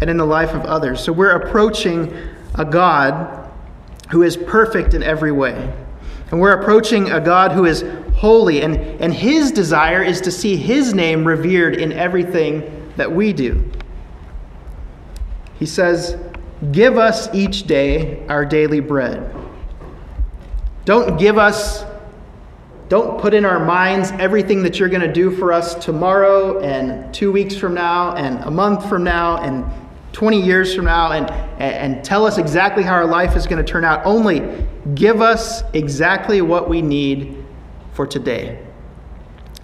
and 0.00 0.08
in 0.08 0.16
the 0.16 0.24
life 0.24 0.54
of 0.54 0.62
others. 0.62 1.04
So 1.04 1.12
we're 1.12 1.32
approaching 1.32 2.16
a 2.54 2.64
God 2.64 3.50
who 4.08 4.22
is 4.22 4.38
perfect 4.38 4.94
in 4.94 5.02
every 5.02 5.32
way. 5.32 5.74
And 6.30 6.40
we're 6.40 6.58
approaching 6.58 7.10
a 7.10 7.20
God 7.20 7.52
who 7.52 7.66
is 7.66 7.84
holy, 8.14 8.62
and, 8.62 8.76
and 8.76 9.12
his 9.12 9.52
desire 9.52 10.02
is 10.02 10.22
to 10.22 10.30
see 10.30 10.56
his 10.56 10.94
name 10.94 11.26
revered 11.26 11.76
in 11.76 11.92
everything 11.92 12.90
that 12.96 13.12
we 13.12 13.34
do. 13.34 13.70
He 15.58 15.66
says, 15.66 16.16
Give 16.72 16.96
us 16.96 17.28
each 17.34 17.66
day 17.66 18.26
our 18.28 18.46
daily 18.46 18.80
bread. 18.80 19.43
Don't 20.84 21.18
give 21.18 21.38
us, 21.38 21.84
don't 22.88 23.18
put 23.18 23.32
in 23.32 23.46
our 23.46 23.64
minds 23.64 24.10
everything 24.12 24.62
that 24.64 24.78
you're 24.78 24.90
going 24.90 25.00
to 25.00 25.12
do 25.12 25.34
for 25.34 25.52
us 25.52 25.74
tomorrow 25.74 26.60
and 26.60 27.12
two 27.14 27.32
weeks 27.32 27.56
from 27.56 27.72
now 27.72 28.14
and 28.16 28.38
a 28.44 28.50
month 28.50 28.86
from 28.88 29.02
now 29.02 29.38
and 29.38 29.64
20 30.12 30.40
years 30.40 30.74
from 30.74 30.84
now 30.84 31.12
and, 31.12 31.30
and 31.58 32.04
tell 32.04 32.26
us 32.26 32.36
exactly 32.36 32.82
how 32.82 32.92
our 32.92 33.06
life 33.06 33.34
is 33.34 33.46
going 33.46 33.64
to 33.64 33.70
turn 33.72 33.84
out. 33.84 34.04
Only 34.04 34.66
give 34.94 35.22
us 35.22 35.62
exactly 35.72 36.42
what 36.42 36.68
we 36.68 36.82
need 36.82 37.42
for 37.94 38.06
today. 38.06 38.62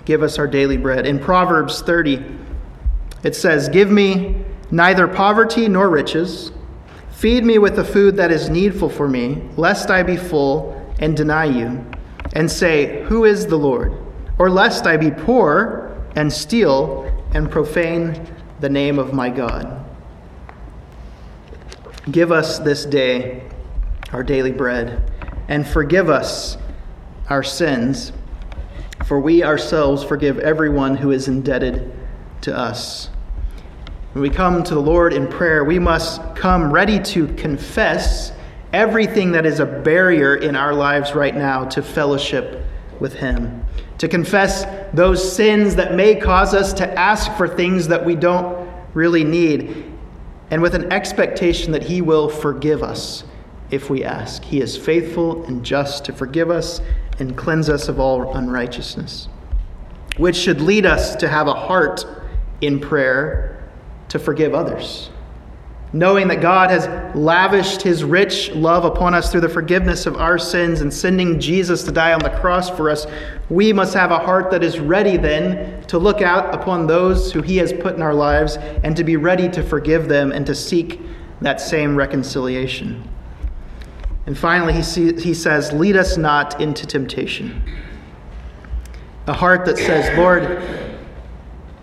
Give 0.07 0.23
us 0.23 0.39
our 0.39 0.47
daily 0.47 0.79
bread. 0.79 1.07
In 1.07 1.19
Proverbs 1.19 1.83
30, 1.83 2.25
it 3.23 3.37
says, 3.37 3.69
Give 3.69 3.91
me 3.91 4.43
neither 4.71 5.07
poverty 5.07 5.69
nor 5.69 5.91
riches. 5.91 6.51
Feed 7.11 7.45
me 7.45 7.59
with 7.59 7.77
the 7.77 7.85
food 7.85 8.17
that 8.17 8.33
is 8.33 8.49
needful 8.49 8.89
for 8.89 9.07
me, 9.07 9.43
lest 9.59 9.91
I 9.91 10.03
be 10.03 10.17
full 10.17 10.80
and 11.01 11.17
deny 11.17 11.47
you, 11.47 11.85
and 12.35 12.51
say, 12.51 13.03
Who 13.05 13.25
is 13.25 13.47
the 13.47 13.57
Lord? 13.57 13.93
Or 14.39 14.49
lest 14.49 14.87
I 14.87 14.97
be 14.97 15.11
poor 15.11 16.07
and 16.15 16.33
steal 16.33 17.05
and 17.35 17.51
profane 17.51 18.27
the 18.61 18.69
name 18.69 18.99
of 18.99 19.13
my 19.13 19.29
God. 19.29 19.85
Give 22.11 22.31
us 22.31 22.59
this 22.59 22.85
day 22.85 23.43
our 24.13 24.23
daily 24.23 24.51
bread, 24.51 25.11
and 25.49 25.67
forgive 25.67 26.11
us 26.11 26.57
our 27.29 27.43
sins, 27.43 28.13
for 29.07 29.21
we 29.21 29.45
ourselves 29.45 30.03
forgive 30.03 30.39
everyone 30.41 30.97
who 30.97 31.13
is 31.13 31.29
indebted 31.29 31.93
to 32.41 32.57
us. 32.57 33.09
When 34.13 34.23
we 34.23 34.31
come 34.31 34.65
to 34.65 34.75
the 34.75 34.81
Lord 34.81 35.13
in 35.13 35.29
prayer, 35.29 35.65
we 35.65 35.79
must 35.79 36.35
come 36.35 36.73
ready 36.73 36.99
to 37.01 37.29
confess 37.35 38.33
everything 38.73 39.33
that 39.33 39.47
is 39.47 39.61
a 39.61 39.67
barrier 39.67 40.37
in 40.37 40.57
our 40.57 40.73
lives 40.73 41.15
right 41.15 41.35
now 41.35 41.65
to 41.65 41.83
fellowship 41.83 42.65
with 43.01 43.15
Him. 43.15 43.65
To 43.99 44.09
confess 44.09 44.65
those 44.95 45.37
sins 45.37 45.77
that 45.77 45.95
may 45.95 46.15
cause 46.15 46.55
us 46.55 46.73
to 46.75 46.99
ask 46.99 47.33
for 47.33 47.49
things 47.49 47.89
that 47.89 48.05
we 48.05 48.15
don't 48.15 48.69
really 48.95 49.25
need, 49.25 49.93
and 50.51 50.61
with 50.61 50.75
an 50.75 50.93
expectation 50.93 51.73
that 51.73 51.85
He 51.85 52.01
will 52.01 52.29
forgive 52.29 52.83
us 52.83 53.25
if 53.71 53.89
we 53.89 54.05
ask. 54.05 54.43
He 54.43 54.61
is 54.61 54.77
faithful 54.77 55.45
and 55.45 55.65
just 55.65 56.05
to 56.07 56.13
forgive 56.13 56.51
us 56.51 56.81
and 57.19 57.37
cleanse 57.37 57.69
us 57.69 57.89
of 57.89 58.01
all 58.01 58.35
unrighteousness, 58.35 59.29
which 60.17 60.37
should 60.37 60.61
lead 60.61 60.87
us 60.87 61.15
to 61.17 61.29
have 61.29 61.47
a 61.47 61.55
heart 61.55 62.05
in 62.61 62.81
prayer 62.81 63.63
to 64.09 64.19
forgive 64.19 64.55
others. 64.55 65.11
Knowing 65.93 66.29
that 66.29 66.41
God 66.41 66.71
has 66.71 66.87
lavished 67.17 67.83
his 67.83 68.05
rich 68.05 68.51
love 68.53 68.85
upon 68.85 69.13
us 69.13 69.33
through 69.33 69.41
the 69.41 69.49
forgiveness 69.49 70.07
of 70.07 70.17
our 70.17 70.39
sins 70.39 70.83
and 70.83 70.95
sending 70.95 71.41
Jesus 71.41 71.83
to 71.83 71.91
die 71.91 72.13
on 72.13 72.21
the 72.21 72.31
cross 72.31 72.71
for 72.71 72.89
us, 72.89 73.07
we 73.49 73.73
must 73.73 73.93
have 73.95 74.13
a 74.13 74.19
heart 74.19 74.53
that 74.53 74.63
is 74.63 74.79
ready 74.79 75.17
then 75.17 75.83
to 75.89 75.99
look 75.99 76.23
out 76.23 76.55
upon 76.55 76.87
those 76.87 77.33
who 77.33 77.43
he 77.43 77.57
has 77.57 77.73
put 77.73 77.97
in 77.97 78.03
our 78.03 78.15
lives 78.15 78.57
and 78.85 78.97
to 78.97 79.03
be 79.03 79.17
ready 79.17 79.49
to 79.49 79.65
forgive 79.65 80.09
them 80.09 80.31
and 80.31 80.47
to 80.47 80.55
seek 80.55 81.01
that 81.41 81.61
same 81.61 81.97
reconciliation. 81.97 83.03
And 84.27 84.39
finally, 84.39 84.73
he, 84.73 84.83
see, 84.83 85.13
he 85.21 85.35
says, 85.35 85.73
Lead 85.73 85.97
us 85.97 86.17
not 86.17 86.61
into 86.61 86.87
temptation. 86.87 87.61
A 89.27 89.33
heart 89.33 89.65
that 89.67 89.77
says, 89.77 90.17
Lord, 90.17 90.63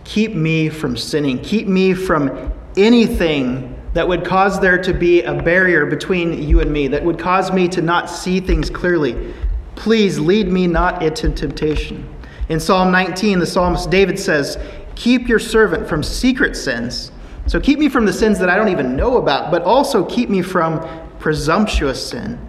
keep 0.05 0.33
me 0.33 0.69
from 0.69 0.95
sinning, 0.95 1.39
keep 1.39 1.67
me 1.67 1.93
from 1.93 2.53
anything 2.77 3.76
that 3.97 4.07
would 4.07 4.23
cause 4.23 4.59
there 4.59 4.77
to 4.77 4.93
be 4.93 5.23
a 5.23 5.33
barrier 5.33 5.87
between 5.87 6.43
you 6.47 6.59
and 6.59 6.71
me, 6.71 6.87
that 6.87 7.03
would 7.03 7.17
cause 7.17 7.51
me 7.51 7.67
to 7.67 7.81
not 7.81 8.11
see 8.11 8.39
things 8.39 8.69
clearly. 8.69 9.33
Please 9.75 10.19
lead 10.19 10.49
me 10.49 10.67
not 10.67 11.01
into 11.01 11.31
temptation. 11.31 12.07
In 12.49 12.59
Psalm 12.59 12.91
19, 12.91 13.39
the 13.39 13.45
psalmist 13.47 13.89
David 13.89 14.19
says, 14.19 14.59
Keep 14.93 15.27
your 15.27 15.39
servant 15.39 15.89
from 15.89 16.03
secret 16.03 16.55
sins. 16.55 17.11
So 17.47 17.59
keep 17.59 17.79
me 17.79 17.89
from 17.89 18.05
the 18.05 18.13
sins 18.13 18.37
that 18.37 18.51
I 18.51 18.55
don't 18.55 18.69
even 18.69 18.95
know 18.95 19.17
about, 19.17 19.49
but 19.49 19.63
also 19.63 20.05
keep 20.05 20.29
me 20.29 20.43
from 20.43 20.87
presumptuous 21.17 22.09
sin. 22.09 22.39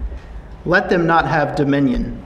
Let 0.67 0.91
them 0.91 1.07
not 1.07 1.27
have 1.27 1.57
dominion. 1.57 2.23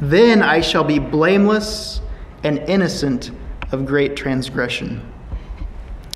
Then 0.00 0.42
I 0.42 0.60
shall 0.60 0.84
be 0.84 0.98
blameless 0.98 2.02
and 2.44 2.58
innocent 2.68 3.30
of 3.72 3.86
great 3.86 4.16
transgression. 4.16 5.00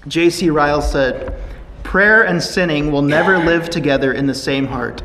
J.C. 0.07 0.51
Ryle 0.51 0.83
said, 0.83 1.41
Prayer 1.85 2.25
and 2.25 2.43
sinning 2.43 2.91
will 2.91 3.03
never 3.03 3.39
live 3.39 3.71
together 3.71 4.13
in 4.13 4.27
the 4.27 4.35
same 4.35 4.67
heart. 4.67 5.03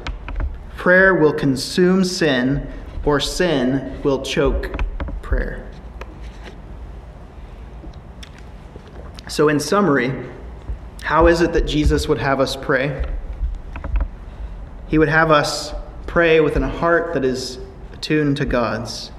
Prayer 0.76 1.13
will 1.13 1.34
consume 1.34 2.04
sin, 2.04 2.68
or 3.06 3.20
sin 3.20 4.02
will 4.02 4.24
choke 4.24 4.82
prayer. 5.22 5.70
So, 9.28 9.50
in 9.50 9.60
summary, 9.60 10.12
how 11.04 11.28
is 11.28 11.42
it 11.42 11.54
that 11.54 11.68
Jesus 11.68 12.08
would 12.08 12.18
have 12.18 12.39
us 12.39 12.56
pray? 12.56 13.06
He 14.88 14.98
would 14.98 15.10
have 15.10 15.30
us 15.30 15.74
pray 16.08 16.39
with 16.39 16.56
a 16.56 16.68
heart 16.68 17.13
that 17.13 17.24
is 17.24 17.60
attuned 17.94 18.38
to 18.38 18.46
God's, 18.46 19.12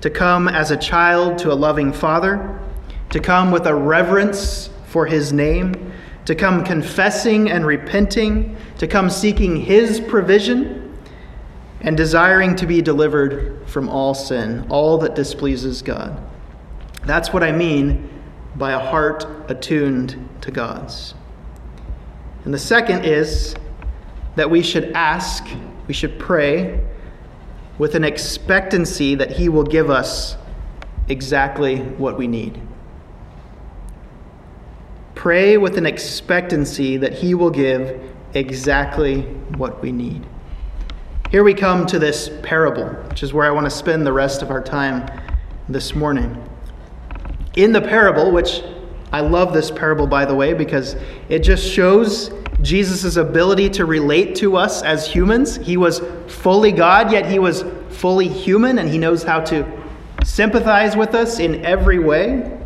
to 0.00 0.08
come 0.08 0.48
as 0.48 0.70
a 0.70 0.76
child 0.76 1.36
to 1.38 1.52
a 1.52 1.54
loving 1.54 1.92
Father, 1.92 2.58
to 3.10 3.20
come 3.20 3.50
with 3.50 3.66
a 3.66 3.74
reverence 3.74 4.70
for 4.86 5.04
His 5.04 5.32
name, 5.32 5.92
to 6.24 6.34
come 6.34 6.64
confessing 6.64 7.50
and 7.50 7.66
repenting, 7.66 8.56
to 8.78 8.86
come 8.86 9.10
seeking 9.10 9.56
His 9.56 10.00
provision, 10.00 10.96
and 11.80 11.96
desiring 11.96 12.54
to 12.56 12.66
be 12.66 12.80
delivered 12.80 13.68
from 13.68 13.88
all 13.88 14.14
sin, 14.14 14.64
all 14.70 14.98
that 14.98 15.14
displeases 15.14 15.82
God. 15.82 16.22
That's 17.04 17.32
what 17.32 17.42
I 17.42 17.50
mean 17.50 18.08
by 18.54 18.72
a 18.72 18.78
heart 18.78 19.26
attuned 19.48 20.28
to 20.42 20.50
God's. 20.50 21.14
And 22.44 22.54
the 22.54 22.58
second 22.58 23.04
is 23.04 23.56
that 24.36 24.48
we 24.48 24.62
should 24.62 24.92
ask, 24.92 25.44
we 25.88 25.94
should 25.94 26.18
pray 26.18 26.80
with 27.78 27.94
an 27.94 28.04
expectancy 28.04 29.14
that 29.16 29.32
He 29.32 29.48
will 29.48 29.64
give 29.64 29.90
us 29.90 30.36
exactly 31.08 31.78
what 31.78 32.16
we 32.16 32.28
need. 32.28 32.60
Pray 35.22 35.56
with 35.56 35.78
an 35.78 35.86
expectancy 35.86 36.96
that 36.96 37.12
He 37.14 37.32
will 37.32 37.48
give 37.48 38.12
exactly 38.34 39.22
what 39.56 39.80
we 39.80 39.92
need. 39.92 40.26
Here 41.30 41.44
we 41.44 41.54
come 41.54 41.86
to 41.86 42.00
this 42.00 42.28
parable, 42.42 42.86
which 43.08 43.22
is 43.22 43.32
where 43.32 43.46
I 43.46 43.52
want 43.52 43.64
to 43.64 43.70
spend 43.70 44.04
the 44.04 44.12
rest 44.12 44.42
of 44.42 44.50
our 44.50 44.60
time 44.60 45.08
this 45.68 45.94
morning. 45.94 46.44
In 47.54 47.70
the 47.70 47.80
parable, 47.80 48.32
which 48.32 48.64
I 49.12 49.20
love 49.20 49.52
this 49.52 49.70
parable, 49.70 50.08
by 50.08 50.24
the 50.24 50.34
way, 50.34 50.54
because 50.54 50.96
it 51.28 51.44
just 51.44 51.64
shows 51.70 52.32
Jesus' 52.60 53.14
ability 53.14 53.70
to 53.70 53.84
relate 53.84 54.34
to 54.38 54.56
us 54.56 54.82
as 54.82 55.06
humans. 55.06 55.54
He 55.54 55.76
was 55.76 56.00
fully 56.26 56.72
God, 56.72 57.12
yet 57.12 57.26
he 57.26 57.38
was 57.38 57.62
fully 57.90 58.26
human, 58.26 58.80
and 58.80 58.88
he 58.88 58.98
knows 58.98 59.22
how 59.22 59.38
to 59.42 59.64
sympathize 60.24 60.96
with 60.96 61.14
us 61.14 61.38
in 61.38 61.64
every 61.64 62.00
way. 62.00 62.58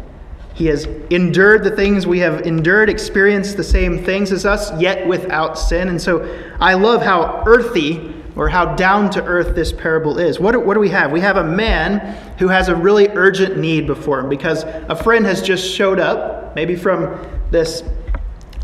He 0.56 0.64
has 0.68 0.86
endured 1.10 1.64
the 1.64 1.70
things 1.70 2.06
we 2.06 2.18
have 2.20 2.46
endured, 2.46 2.88
experienced 2.88 3.58
the 3.58 3.62
same 3.62 4.02
things 4.02 4.32
as 4.32 4.46
us, 4.46 4.72
yet 4.80 5.06
without 5.06 5.58
sin. 5.58 5.90
And 5.90 6.00
so 6.00 6.26
I 6.58 6.72
love 6.72 7.02
how 7.02 7.44
earthy 7.44 8.14
or 8.36 8.48
how 8.48 8.74
down 8.74 9.10
to 9.10 9.22
earth 9.24 9.54
this 9.54 9.70
parable 9.70 10.18
is. 10.18 10.40
What 10.40 10.52
do, 10.52 10.60
what 10.60 10.72
do 10.72 10.80
we 10.80 10.88
have? 10.88 11.12
We 11.12 11.20
have 11.20 11.36
a 11.36 11.44
man 11.44 12.16
who 12.38 12.48
has 12.48 12.68
a 12.68 12.74
really 12.74 13.08
urgent 13.08 13.58
need 13.58 13.86
before 13.86 14.20
him 14.20 14.30
because 14.30 14.64
a 14.64 14.96
friend 14.96 15.26
has 15.26 15.42
just 15.42 15.70
showed 15.70 16.00
up, 16.00 16.56
maybe 16.56 16.74
from 16.74 17.28
this 17.50 17.82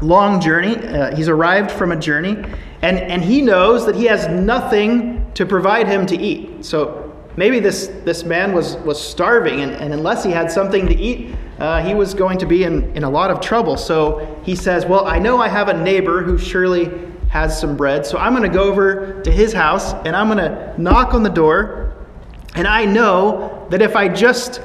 long 0.00 0.40
journey. 0.40 0.76
Uh, 0.76 1.14
he's 1.14 1.28
arrived 1.28 1.70
from 1.70 1.92
a 1.92 1.96
journey, 1.96 2.42
and, 2.80 2.98
and 2.98 3.22
he 3.22 3.42
knows 3.42 3.84
that 3.84 3.96
he 3.96 4.06
has 4.06 4.28
nothing 4.28 5.30
to 5.34 5.44
provide 5.44 5.86
him 5.86 6.06
to 6.06 6.16
eat. 6.16 6.64
So 6.64 7.14
maybe 7.36 7.60
this, 7.60 7.88
this 8.06 8.24
man 8.24 8.54
was, 8.54 8.76
was 8.76 8.98
starving, 8.98 9.60
and, 9.60 9.72
and 9.72 9.92
unless 9.92 10.24
he 10.24 10.30
had 10.30 10.50
something 10.50 10.86
to 10.86 10.96
eat, 10.96 11.34
uh, 11.62 11.80
he 11.80 11.94
was 11.94 12.12
going 12.12 12.38
to 12.38 12.44
be 12.44 12.64
in, 12.64 12.92
in 12.96 13.04
a 13.04 13.08
lot 13.08 13.30
of 13.30 13.40
trouble. 13.40 13.76
So 13.76 14.40
he 14.42 14.56
says, 14.56 14.84
Well, 14.84 15.06
I 15.06 15.20
know 15.20 15.38
I 15.38 15.46
have 15.46 15.68
a 15.68 15.72
neighbor 15.80 16.20
who 16.20 16.36
surely 16.36 16.90
has 17.30 17.58
some 17.58 17.76
bread. 17.76 18.04
So 18.04 18.18
I'm 18.18 18.34
going 18.34 18.42
to 18.42 18.54
go 18.54 18.64
over 18.64 19.22
to 19.22 19.30
his 19.30 19.52
house 19.52 19.92
and 20.04 20.16
I'm 20.16 20.26
going 20.26 20.38
to 20.38 20.74
knock 20.76 21.14
on 21.14 21.22
the 21.22 21.30
door. 21.30 21.94
And 22.56 22.66
I 22.66 22.84
know 22.84 23.68
that 23.70 23.80
if 23.80 23.94
I 23.94 24.08
just 24.08 24.60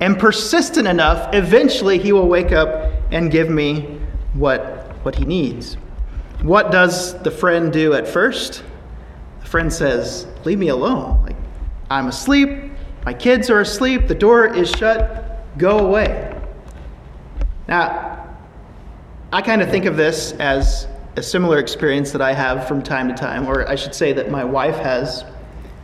am 0.00 0.16
persistent 0.16 0.88
enough, 0.88 1.32
eventually 1.32 1.98
he 1.98 2.12
will 2.12 2.26
wake 2.26 2.50
up 2.50 2.92
and 3.12 3.30
give 3.30 3.48
me 3.48 4.00
what, 4.34 4.96
what 5.04 5.14
he 5.14 5.24
needs. 5.24 5.74
What 6.42 6.72
does 6.72 7.16
the 7.22 7.30
friend 7.30 7.72
do 7.72 7.94
at 7.94 8.08
first? 8.08 8.64
The 9.40 9.46
friend 9.46 9.72
says, 9.72 10.26
Leave 10.44 10.58
me 10.58 10.68
alone. 10.68 11.22
Like, 11.22 11.36
I'm 11.88 12.08
asleep. 12.08 12.72
My 13.04 13.14
kids 13.14 13.48
are 13.48 13.60
asleep. 13.60 14.08
The 14.08 14.14
door 14.16 14.52
is 14.52 14.68
shut. 14.68 15.22
Go 15.58 15.78
away. 15.78 16.34
Now, 17.68 18.36
I 19.32 19.42
kind 19.42 19.62
of 19.62 19.70
think 19.70 19.86
of 19.86 19.96
this 19.96 20.32
as 20.32 20.86
a 21.16 21.22
similar 21.22 21.58
experience 21.58 22.12
that 22.12 22.20
I 22.20 22.32
have 22.34 22.68
from 22.68 22.82
time 22.82 23.08
to 23.08 23.14
time, 23.14 23.46
or 23.46 23.68
I 23.68 23.74
should 23.74 23.94
say 23.94 24.12
that 24.12 24.30
my 24.30 24.44
wife 24.44 24.76
has 24.76 25.24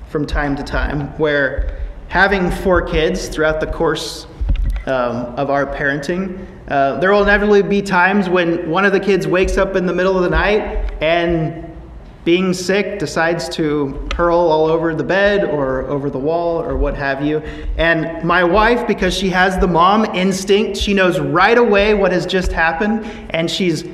from 0.09 0.27
time 0.27 0.55
to 0.57 0.63
time 0.63 1.09
where 1.19 1.81
having 2.09 2.51
four 2.51 2.83
kids 2.83 3.29
throughout 3.29 3.61
the 3.61 3.67
course 3.67 4.27
um, 4.85 5.35
of 5.37 5.49
our 5.49 5.65
parenting, 5.65 6.47
uh, 6.69 7.01
there 7.01 7.11
will 7.11 7.23
inevitably 7.23 7.63
be 7.63 7.81
times 7.81 8.29
when 8.29 8.69
one 8.69 8.85
of 8.85 8.93
the 8.93 9.01
kids 9.01 9.27
wakes 9.27 9.57
up 9.57 9.75
in 9.75 9.87
the 9.87 9.95
middle 9.95 10.17
of 10.17 10.23
the 10.23 10.31
night 10.31 10.93
and 11.03 11.72
being 12.25 12.55
sick 12.55 13.01
decides 13.01 13.49
to 13.49 14.09
hurl 14.15 14.39
all 14.39 14.67
over 14.67 14.95
the 14.95 15.03
bed 15.03 15.45
or 15.45 15.83
over 15.83 16.09
the 16.09 16.19
wall 16.19 16.63
or 16.63 16.77
what 16.77 16.97
have 16.97 17.25
you. 17.25 17.39
And 17.79 18.23
my 18.25 18.45
wife, 18.45 18.87
because 18.87 19.17
she 19.17 19.29
has 19.31 19.59
the 19.59 19.67
mom 19.67 20.05
instinct, 20.15 20.77
she 20.77 20.95
knows 20.95 21.19
right 21.19 21.59
away 21.59 21.95
what 21.95 22.13
has 22.13 22.25
just 22.25 22.53
happened 22.53 23.05
and 23.31 23.51
she's 23.51 23.85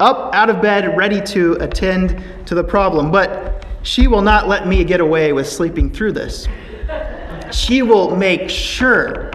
up 0.00 0.34
out 0.34 0.50
of 0.50 0.60
bed 0.60 0.96
ready 0.96 1.20
to 1.20 1.54
attend 1.54 2.22
to 2.46 2.54
the 2.54 2.62
problem. 2.62 3.10
But 3.10 3.66
she 3.82 4.06
will 4.06 4.22
not 4.22 4.48
let 4.48 4.68
me 4.68 4.84
get 4.84 5.00
away 5.00 5.32
with 5.32 5.48
sleeping 5.48 5.90
through 5.90 6.12
this. 6.12 6.46
She 7.50 7.80
will 7.80 8.14
make 8.14 8.50
sure 8.50 9.30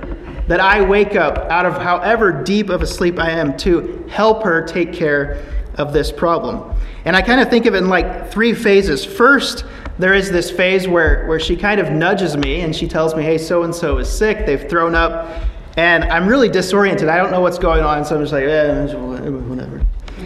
that 0.48 0.60
I 0.60 0.82
wake 0.82 1.16
up 1.16 1.38
out 1.50 1.66
of 1.66 1.82
however 1.82 2.44
deep 2.44 2.70
of 2.70 2.82
a 2.82 2.88
sleep 2.88 3.18
I 3.18 3.32
am 3.32 3.58
to 3.58 4.06
help 4.10 4.44
her 4.44 4.64
take 4.64 4.94
care 4.94 5.44
of 5.76 5.94
this 5.94 6.12
problem. 6.12 6.73
And 7.06 7.16
I 7.16 7.22
kind 7.22 7.42
of 7.42 7.50
think 7.50 7.66
of 7.66 7.76
it 7.76 7.80
in 7.80 7.90
like 7.90 8.32
three 8.32 8.54
phases. 8.54 9.04
First, 9.04 9.66
there 10.00 10.14
is 10.14 10.32
this 10.32 10.50
phase 10.50 10.88
where, 10.88 11.26
where 11.28 11.40
she 11.40 11.56
kind 11.56 11.80
of 11.80 11.92
nudges 11.92 12.36
me 12.38 12.62
and 12.62 12.76
she 12.76 12.88
tells 12.88 13.16
me, 13.16 13.24
hey, 13.24 13.38
so 13.38 13.64
and 13.64 13.76
so 13.76 13.98
is 13.98 14.10
sick, 14.10 14.46
they've 14.46 14.68
thrown 14.70 14.96
up, 14.96 15.44
and 15.78 16.04
I'm 16.06 16.28
really 16.28 16.50
disoriented. 16.50 17.10
I 17.10 17.18
don't 17.18 17.32
know 17.32 17.42
what's 17.42 17.60
going 17.60 17.84
on, 17.84 18.06
so 18.06 18.16
I'm 18.16 18.22
just 18.22 18.34
like, 18.34 18.46
eh, 18.46 18.94
whatever. 18.96 19.82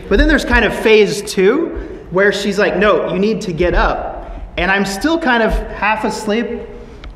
But 0.10 0.18
then 0.18 0.28
there's 0.28 0.46
kind 0.46 0.66
of 0.66 0.74
phase 0.74 1.22
two 1.22 2.06
where 2.12 2.32
she's 2.32 2.58
like, 2.58 2.78
no, 2.78 3.12
you 3.14 3.20
need 3.20 3.42
to 3.42 3.54
get 3.54 3.74
up. 3.74 4.32
And 4.58 4.72
I'm 4.72 4.86
still 4.86 5.20
kind 5.20 5.44
of 5.44 5.52
half 5.52 6.04
asleep, 6.04 6.62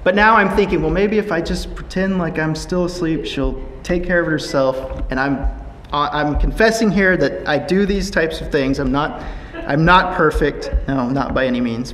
but 0.04 0.16
now 0.16 0.36
I'm 0.36 0.56
thinking, 0.56 0.82
well, 0.82 0.92
maybe 0.92 1.18
if 1.18 1.32
I 1.32 1.42
just 1.42 1.74
pretend 1.76 2.18
like 2.18 2.38
I'm 2.38 2.56
still 2.56 2.86
asleep, 2.86 3.26
she'll 3.26 3.64
take 3.84 4.04
care 4.04 4.20
of 4.20 4.28
herself. 4.28 5.06
And 5.10 5.20
I'm, 5.20 5.48
I'm 5.92 6.40
confessing 6.40 6.92
here 6.92 7.18
that 7.18 7.48
I 7.48 7.58
do 7.58 7.86
these 7.86 8.12
types 8.12 8.42
of 8.42 8.52
things. 8.52 8.80
I'm 8.80 8.92
not 8.92 9.24
I'm 9.68 9.86
not 9.86 10.16
perfect. 10.16 10.72
No, 10.88 11.10
not 11.10 11.34
by 11.34 11.46
any 11.46 11.62
means. 11.62 11.94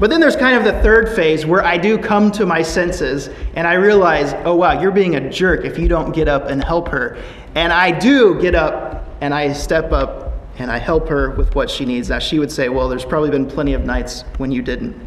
But 0.00 0.10
then 0.10 0.20
there's 0.20 0.36
kind 0.36 0.56
of 0.56 0.64
the 0.64 0.82
third 0.82 1.14
phase 1.14 1.46
where 1.46 1.64
I 1.64 1.78
do 1.78 1.96
come 1.96 2.32
to 2.32 2.46
my 2.46 2.62
senses 2.62 3.30
and 3.54 3.66
I 3.66 3.74
realize, 3.74 4.34
oh, 4.44 4.56
wow, 4.56 4.80
you're 4.80 4.90
being 4.90 5.14
a 5.14 5.30
jerk 5.30 5.64
if 5.64 5.78
you 5.78 5.86
don't 5.88 6.12
get 6.12 6.26
up 6.26 6.46
and 6.46 6.62
help 6.62 6.88
her. 6.88 7.16
And 7.54 7.72
I 7.72 7.96
do 7.96 8.40
get 8.40 8.54
up 8.54 9.06
and 9.20 9.32
I 9.32 9.52
step 9.52 9.92
up 9.92 10.32
and 10.58 10.70
I 10.70 10.78
help 10.78 11.08
her 11.08 11.30
with 11.30 11.54
what 11.54 11.70
she 11.70 11.84
needs. 11.84 12.10
Now, 12.10 12.18
she 12.18 12.38
would 12.38 12.50
say, 12.50 12.68
well, 12.68 12.88
there's 12.88 13.04
probably 13.04 13.30
been 13.30 13.46
plenty 13.46 13.74
of 13.74 13.84
nights 13.84 14.22
when 14.38 14.50
you 14.50 14.62
didn't. 14.62 15.00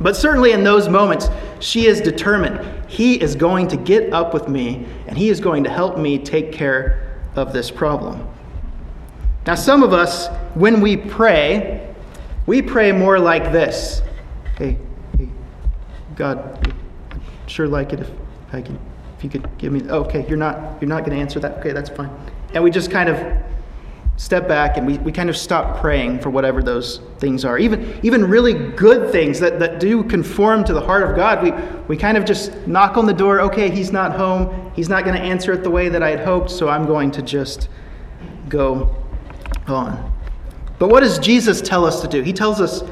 But 0.00 0.16
certainly 0.16 0.52
in 0.52 0.64
those 0.64 0.88
moments, 0.88 1.28
she 1.60 1.86
is 1.86 2.00
determined. 2.00 2.60
He 2.90 3.20
is 3.20 3.36
going 3.36 3.68
to 3.68 3.76
get 3.76 4.12
up 4.12 4.34
with 4.34 4.48
me 4.48 4.86
and 5.06 5.16
he 5.16 5.28
is 5.28 5.40
going 5.40 5.64
to 5.64 5.70
help 5.70 5.98
me 5.98 6.18
take 6.18 6.52
care 6.52 7.20
of 7.36 7.52
this 7.52 7.70
problem. 7.70 8.28
Now, 9.46 9.54
some 9.54 9.82
of 9.82 9.92
us, 9.92 10.28
when 10.54 10.80
we 10.80 10.96
pray, 10.96 11.94
we 12.46 12.62
pray 12.62 12.92
more 12.92 13.18
like 13.18 13.52
this. 13.52 14.00
Hey, 14.56 14.78
hey, 15.18 15.28
God, 16.16 16.66
I'd 17.10 17.20
sure 17.50 17.68
like 17.68 17.92
it 17.92 18.00
if 18.00 18.10
I 18.52 18.62
can, 18.62 18.78
if 19.18 19.24
you 19.24 19.28
could 19.28 19.46
give 19.58 19.70
me. 19.72 19.82
Oh, 19.90 20.04
okay, 20.04 20.26
you're 20.28 20.38
not, 20.38 20.80
you're 20.80 20.88
not 20.88 21.04
going 21.04 21.16
to 21.16 21.20
answer 21.20 21.40
that. 21.40 21.58
Okay, 21.58 21.72
that's 21.72 21.90
fine. 21.90 22.10
And 22.54 22.64
we 22.64 22.70
just 22.70 22.90
kind 22.90 23.10
of 23.10 23.18
step 24.16 24.46
back 24.46 24.76
and 24.76 24.86
we, 24.86 24.96
we 24.98 25.10
kind 25.10 25.28
of 25.28 25.36
stop 25.36 25.80
praying 25.80 26.20
for 26.20 26.30
whatever 26.30 26.62
those 26.62 27.00
things 27.18 27.44
are. 27.44 27.58
Even, 27.58 27.98
even 28.02 28.24
really 28.24 28.54
good 28.54 29.10
things 29.10 29.40
that, 29.40 29.58
that 29.58 29.80
do 29.80 30.04
conform 30.04 30.64
to 30.64 30.72
the 30.72 30.80
heart 30.80 31.02
of 31.02 31.16
God, 31.16 31.42
we, 31.42 31.50
we 31.88 31.96
kind 31.96 32.16
of 32.16 32.24
just 32.24 32.54
knock 32.66 32.96
on 32.96 33.06
the 33.06 33.12
door. 33.12 33.40
Okay, 33.42 33.70
he's 33.70 33.90
not 33.90 34.12
home. 34.16 34.72
He's 34.74 34.88
not 34.88 35.04
going 35.04 35.16
to 35.16 35.22
answer 35.22 35.52
it 35.52 35.62
the 35.62 35.70
way 35.70 35.88
that 35.88 36.02
I 36.02 36.10
had 36.10 36.20
hoped, 36.20 36.50
so 36.50 36.68
I'm 36.68 36.86
going 36.86 37.10
to 37.10 37.22
just 37.22 37.68
go 38.48 38.94
on. 39.66 40.12
But 40.78 40.88
what 40.88 41.00
does 41.00 41.18
Jesus 41.18 41.60
tell 41.60 41.84
us 41.84 42.00
to 42.02 42.08
do? 42.08 42.22
He 42.22 42.32
tells 42.32 42.60
us 42.60 42.82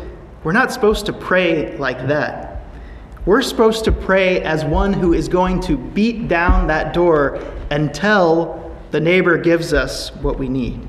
we're 0.44 0.52
not 0.52 0.72
supposed 0.72 1.06
to 1.06 1.12
pray 1.12 1.76
like 1.78 2.06
that. 2.08 2.64
We're 3.24 3.42
supposed 3.42 3.84
to 3.84 3.92
pray 3.92 4.42
as 4.42 4.64
one 4.64 4.92
who 4.92 5.12
is 5.12 5.28
going 5.28 5.60
to 5.62 5.76
beat 5.76 6.26
down 6.26 6.66
that 6.66 6.92
door 6.92 7.40
until 7.70 8.76
the 8.90 9.00
neighbor 9.00 9.38
gives 9.38 9.72
us 9.72 10.14
what 10.16 10.38
we 10.38 10.48
need. 10.48 10.80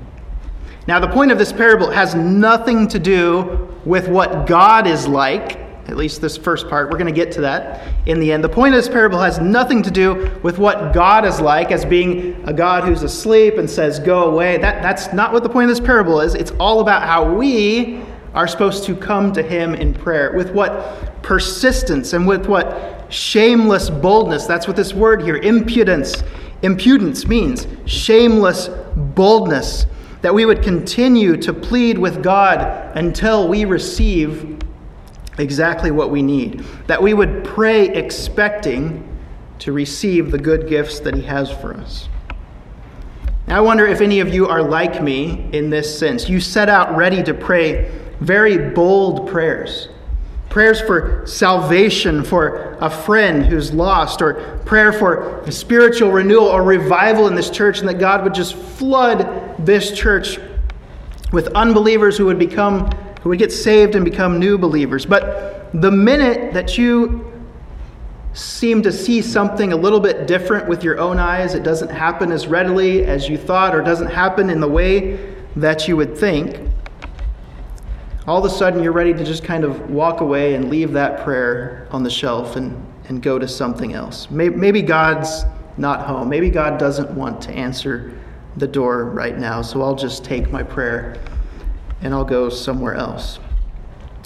Now, 0.87 0.99
the 0.99 1.07
point 1.07 1.31
of 1.31 1.37
this 1.37 1.53
parable 1.53 1.91
has 1.91 2.15
nothing 2.15 2.87
to 2.89 2.99
do 2.99 3.69
with 3.85 4.07
what 4.07 4.47
God 4.47 4.87
is 4.87 5.07
like 5.07 5.62
at 5.87 5.97
least 5.97 6.21
this 6.21 6.37
first 6.37 6.69
part. 6.69 6.89
We're 6.89 6.97
going 6.97 7.13
to 7.13 7.19
get 7.19 7.31
to 7.33 7.41
that 7.41 7.93
in 8.07 8.19
the 8.19 8.31
end. 8.31 8.43
The 8.43 8.49
point 8.49 8.73
of 8.73 8.79
this 8.81 8.87
parable 8.87 9.19
has 9.19 9.39
nothing 9.39 9.83
to 9.83 9.91
do 9.91 10.31
with 10.41 10.57
what 10.57 10.93
God 10.93 11.25
is 11.25 11.41
like 11.41 11.71
as 11.71 11.83
being 11.83 12.41
a 12.47 12.53
God 12.53 12.85
who's 12.85 13.03
asleep 13.03 13.57
and 13.57 13.69
says, 13.69 13.99
go 13.99 14.31
away. 14.31 14.57
That, 14.57 14.81
that's 14.81 15.13
not 15.13 15.33
what 15.33 15.43
the 15.43 15.49
point 15.49 15.69
of 15.69 15.75
this 15.75 15.85
parable 15.85 16.21
is. 16.21 16.35
It's 16.35 16.51
all 16.51 16.79
about 16.79 17.03
how 17.03 17.33
we 17.33 18.01
are 18.33 18.47
supposed 18.47 18.85
to 18.85 18.95
come 18.95 19.33
to 19.33 19.43
Him 19.43 19.75
in 19.75 19.93
prayer. 19.93 20.33
With 20.35 20.51
what 20.51 21.21
persistence 21.21 22.13
and 22.13 22.25
with 22.25 22.47
what 22.47 23.11
shameless 23.13 23.89
boldness. 23.89 24.45
That's 24.45 24.67
what 24.67 24.75
this 24.75 24.93
word 24.93 25.21
here, 25.21 25.37
impudence, 25.37 26.23
impudence 26.61 27.27
means. 27.27 27.67
Shameless 27.85 28.69
boldness. 28.95 29.85
That 30.21 30.33
we 30.33 30.45
would 30.45 30.63
continue 30.63 31.35
to 31.37 31.53
plead 31.53 31.97
with 31.97 32.23
God 32.23 32.95
until 32.95 33.49
we 33.49 33.65
receive 33.65 34.62
exactly 35.37 35.91
what 35.91 36.11
we 36.11 36.21
need. 36.21 36.63
That 36.87 37.01
we 37.01 37.13
would 37.13 37.43
pray 37.43 37.87
expecting 37.89 39.07
to 39.59 39.71
receive 39.71 40.31
the 40.31 40.37
good 40.37 40.67
gifts 40.67 40.99
that 41.01 41.15
He 41.15 41.21
has 41.23 41.49
for 41.49 41.73
us. 41.73 42.09
Now, 43.47 43.57
I 43.57 43.61
wonder 43.61 43.85
if 43.85 44.01
any 44.01 44.19
of 44.19 44.33
you 44.33 44.47
are 44.47 44.61
like 44.61 45.01
me 45.01 45.49
in 45.51 45.69
this 45.69 45.97
sense. 45.97 46.29
You 46.29 46.39
set 46.39 46.69
out 46.69 46.95
ready 46.95 47.21
to 47.23 47.33
pray 47.33 47.91
very 48.19 48.69
bold 48.71 49.27
prayers. 49.27 49.89
Prayers 50.49 50.79
for 50.81 51.25
salvation 51.25 52.23
for 52.23 52.77
a 52.79 52.89
friend 52.89 53.45
who's 53.45 53.73
lost, 53.73 54.21
or 54.21 54.59
prayer 54.65 54.93
for 54.93 55.43
spiritual 55.49 56.11
renewal 56.11 56.45
or 56.45 56.63
revival 56.63 57.27
in 57.27 57.35
this 57.35 57.49
church, 57.49 57.79
and 57.79 57.89
that 57.89 57.99
God 57.99 58.23
would 58.23 58.33
just 58.33 58.55
flood 58.55 59.55
this 59.57 59.97
church 59.97 60.39
with 61.31 61.47
unbelievers 61.55 62.17
who 62.17 62.25
would 62.27 62.37
become 62.37 62.89
who 63.23 63.29
would 63.29 63.39
get 63.39 63.53
saved 63.53 63.95
and 63.95 64.03
become 64.03 64.37
new 64.37 64.57
believers. 64.57 65.05
But 65.05 65.69
the 65.73 65.89
minute 65.89 66.53
that 66.53 66.77
you 66.77 67.31
seem 68.33 68.83
to 68.83 68.91
see 68.91 69.21
something 69.21 69.71
a 69.71 69.75
little 69.77 70.01
bit 70.01 70.27
different 70.27 70.67
with 70.67 70.83
your 70.83 70.99
own 70.99 71.19
eyes, 71.19 71.53
it 71.53 71.63
doesn't 71.63 71.89
happen 71.89 72.33
as 72.33 72.47
readily 72.47 73.05
as 73.05 73.29
you 73.29 73.37
thought, 73.37 73.73
or 73.73 73.81
doesn't 73.81 74.09
happen 74.09 74.49
in 74.49 74.59
the 74.59 74.67
way 74.67 75.33
that 75.55 75.87
you 75.87 75.95
would 75.95 76.17
think, 76.17 76.69
all 78.27 78.43
of 78.43 78.51
a 78.51 78.53
sudden 78.53 78.83
you're 78.83 78.91
ready 78.91 79.13
to 79.13 79.23
just 79.23 79.43
kind 79.43 79.63
of 79.63 79.89
walk 79.89 80.19
away 80.19 80.55
and 80.55 80.69
leave 80.69 80.91
that 80.91 81.23
prayer 81.23 81.87
on 81.91 82.03
the 82.03 82.09
shelf 82.09 82.57
and, 82.57 82.85
and 83.07 83.21
go 83.21 83.39
to 83.39 83.47
something 83.47 83.93
else. 83.93 84.29
Maybe, 84.31 84.55
maybe 84.55 84.81
God's 84.81 85.45
not 85.77 86.05
home. 86.05 86.27
Maybe 86.27 86.49
God 86.49 86.77
doesn't 86.77 87.09
want 87.11 87.41
to 87.43 87.51
answer 87.51 88.19
the 88.57 88.67
door 88.67 89.05
right 89.05 89.37
now, 89.37 89.61
so 89.61 89.81
I'll 89.81 89.95
just 89.95 90.25
take 90.25 90.51
my 90.51 90.61
prayer 90.61 91.17
and 92.03 92.13
I'll 92.13 92.25
go 92.25 92.49
somewhere 92.49 92.93
else. 92.93 93.39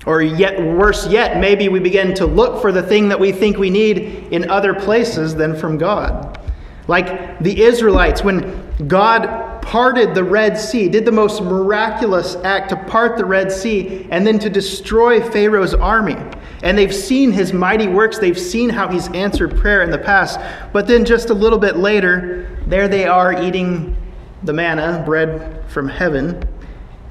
Or 0.06 0.22
yet 0.22 0.60
worse 0.60 1.08
yet, 1.08 1.38
maybe 1.38 1.70
we 1.70 1.80
begin 1.80 2.14
to 2.16 2.26
look 2.26 2.62
for 2.62 2.72
the 2.72 2.82
thing 2.82 3.10
that 3.10 3.20
we 3.20 3.32
think 3.32 3.58
we 3.58 3.70
need 3.70 3.98
in 4.32 4.50
other 4.50 4.74
places 4.74 5.36
than 5.36 5.56
from 5.56 5.78
God. 5.78 6.40
Like 6.88 7.40
the 7.40 7.64
Israelites, 7.64 8.24
when 8.24 8.88
God 8.88 9.62
parted 9.62 10.16
the 10.16 10.24
Red 10.24 10.58
Sea, 10.58 10.88
did 10.88 11.04
the 11.04 11.12
most 11.12 11.42
miraculous 11.42 12.36
act 12.38 12.70
to 12.70 12.78
part 12.86 13.18
the 13.18 13.26
Red 13.26 13.52
Sea 13.52 14.08
and 14.10 14.26
then 14.26 14.40
to 14.40 14.50
destroy 14.50 15.20
Pharaoh's 15.20 15.74
army. 15.74 16.16
And 16.64 16.78
they've 16.78 16.96
seen 16.96 17.34
his 17.34 17.52
mighty 17.52 17.88
works, 17.88 18.18
they've 18.18 18.40
seen 18.40 18.70
how 18.70 18.88
he's 18.88 19.10
answered 19.10 19.58
prayer 19.58 19.84
in 19.84 19.92
the 19.92 19.98
past. 19.98 20.40
But 20.72 20.88
then 20.88 21.04
just 21.04 21.30
a 21.30 21.34
little 21.34 21.60
bit 21.60 21.76
later, 21.76 22.58
there 22.66 22.88
they 22.88 23.06
are 23.06 23.44
eating 23.44 23.96
the 24.44 24.54
manna, 24.54 25.04
bread 25.06 25.70
from 25.70 25.90
heaven 25.90 26.42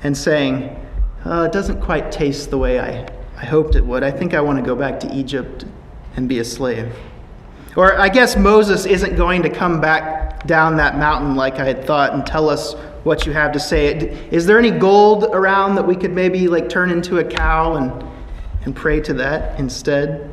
and 0.07 0.17
saying, 0.17 0.65
uh, 1.25 1.43
It 1.43 1.53
doesn't 1.53 1.81
quite 1.83 2.13
taste 2.13 2.51
the 2.51 2.59
way 2.59 2.79
I, 2.79 3.09
I 3.37 3.45
hoped 3.45 3.75
it 3.75 3.85
would. 3.85 4.05
I 4.05 4.11
think 4.13 4.35
I 4.35 4.41
want 4.41 4.57
to 4.57 4.65
go 4.65 4.77
back 4.77 5.01
to 5.01 5.13
Egypt 5.13 5.65
and 6.15 6.29
be 6.29 6.39
a 6.39 6.45
slave. 6.45 6.95
Or 7.75 7.99
I 7.99 8.09
guess 8.09 8.37
Moses 8.37 8.87
isn't 8.87 9.17
going 9.17 9.43
to 9.43 9.51
come 9.51 9.81
back 9.81 10.47
down 10.47 10.77
that 10.77 10.97
mountain 10.97 11.35
like 11.35 11.59
I 11.59 11.65
had 11.65 11.85
thought 11.85 12.15
and 12.15 12.25
tell 12.25 12.49
us 12.49 12.75
what 13.03 13.27
you 13.27 13.33
have 13.33 13.51
to 13.53 13.59
say. 13.59 13.97
Is 14.31 14.47
there 14.47 14.61
any 14.61 14.71
gold 14.71 15.25
around 15.25 15.75
that 15.75 15.87
we 15.87 15.97
could 15.97 16.13
maybe 16.13 16.47
like 16.47 16.69
turn 16.69 16.91
into 16.91 17.19
a 17.19 17.25
cow 17.25 17.75
and, 17.75 18.05
and 18.65 18.77
pray 18.77 19.01
to 19.01 19.15
that 19.15 19.59
instead? 19.59 20.31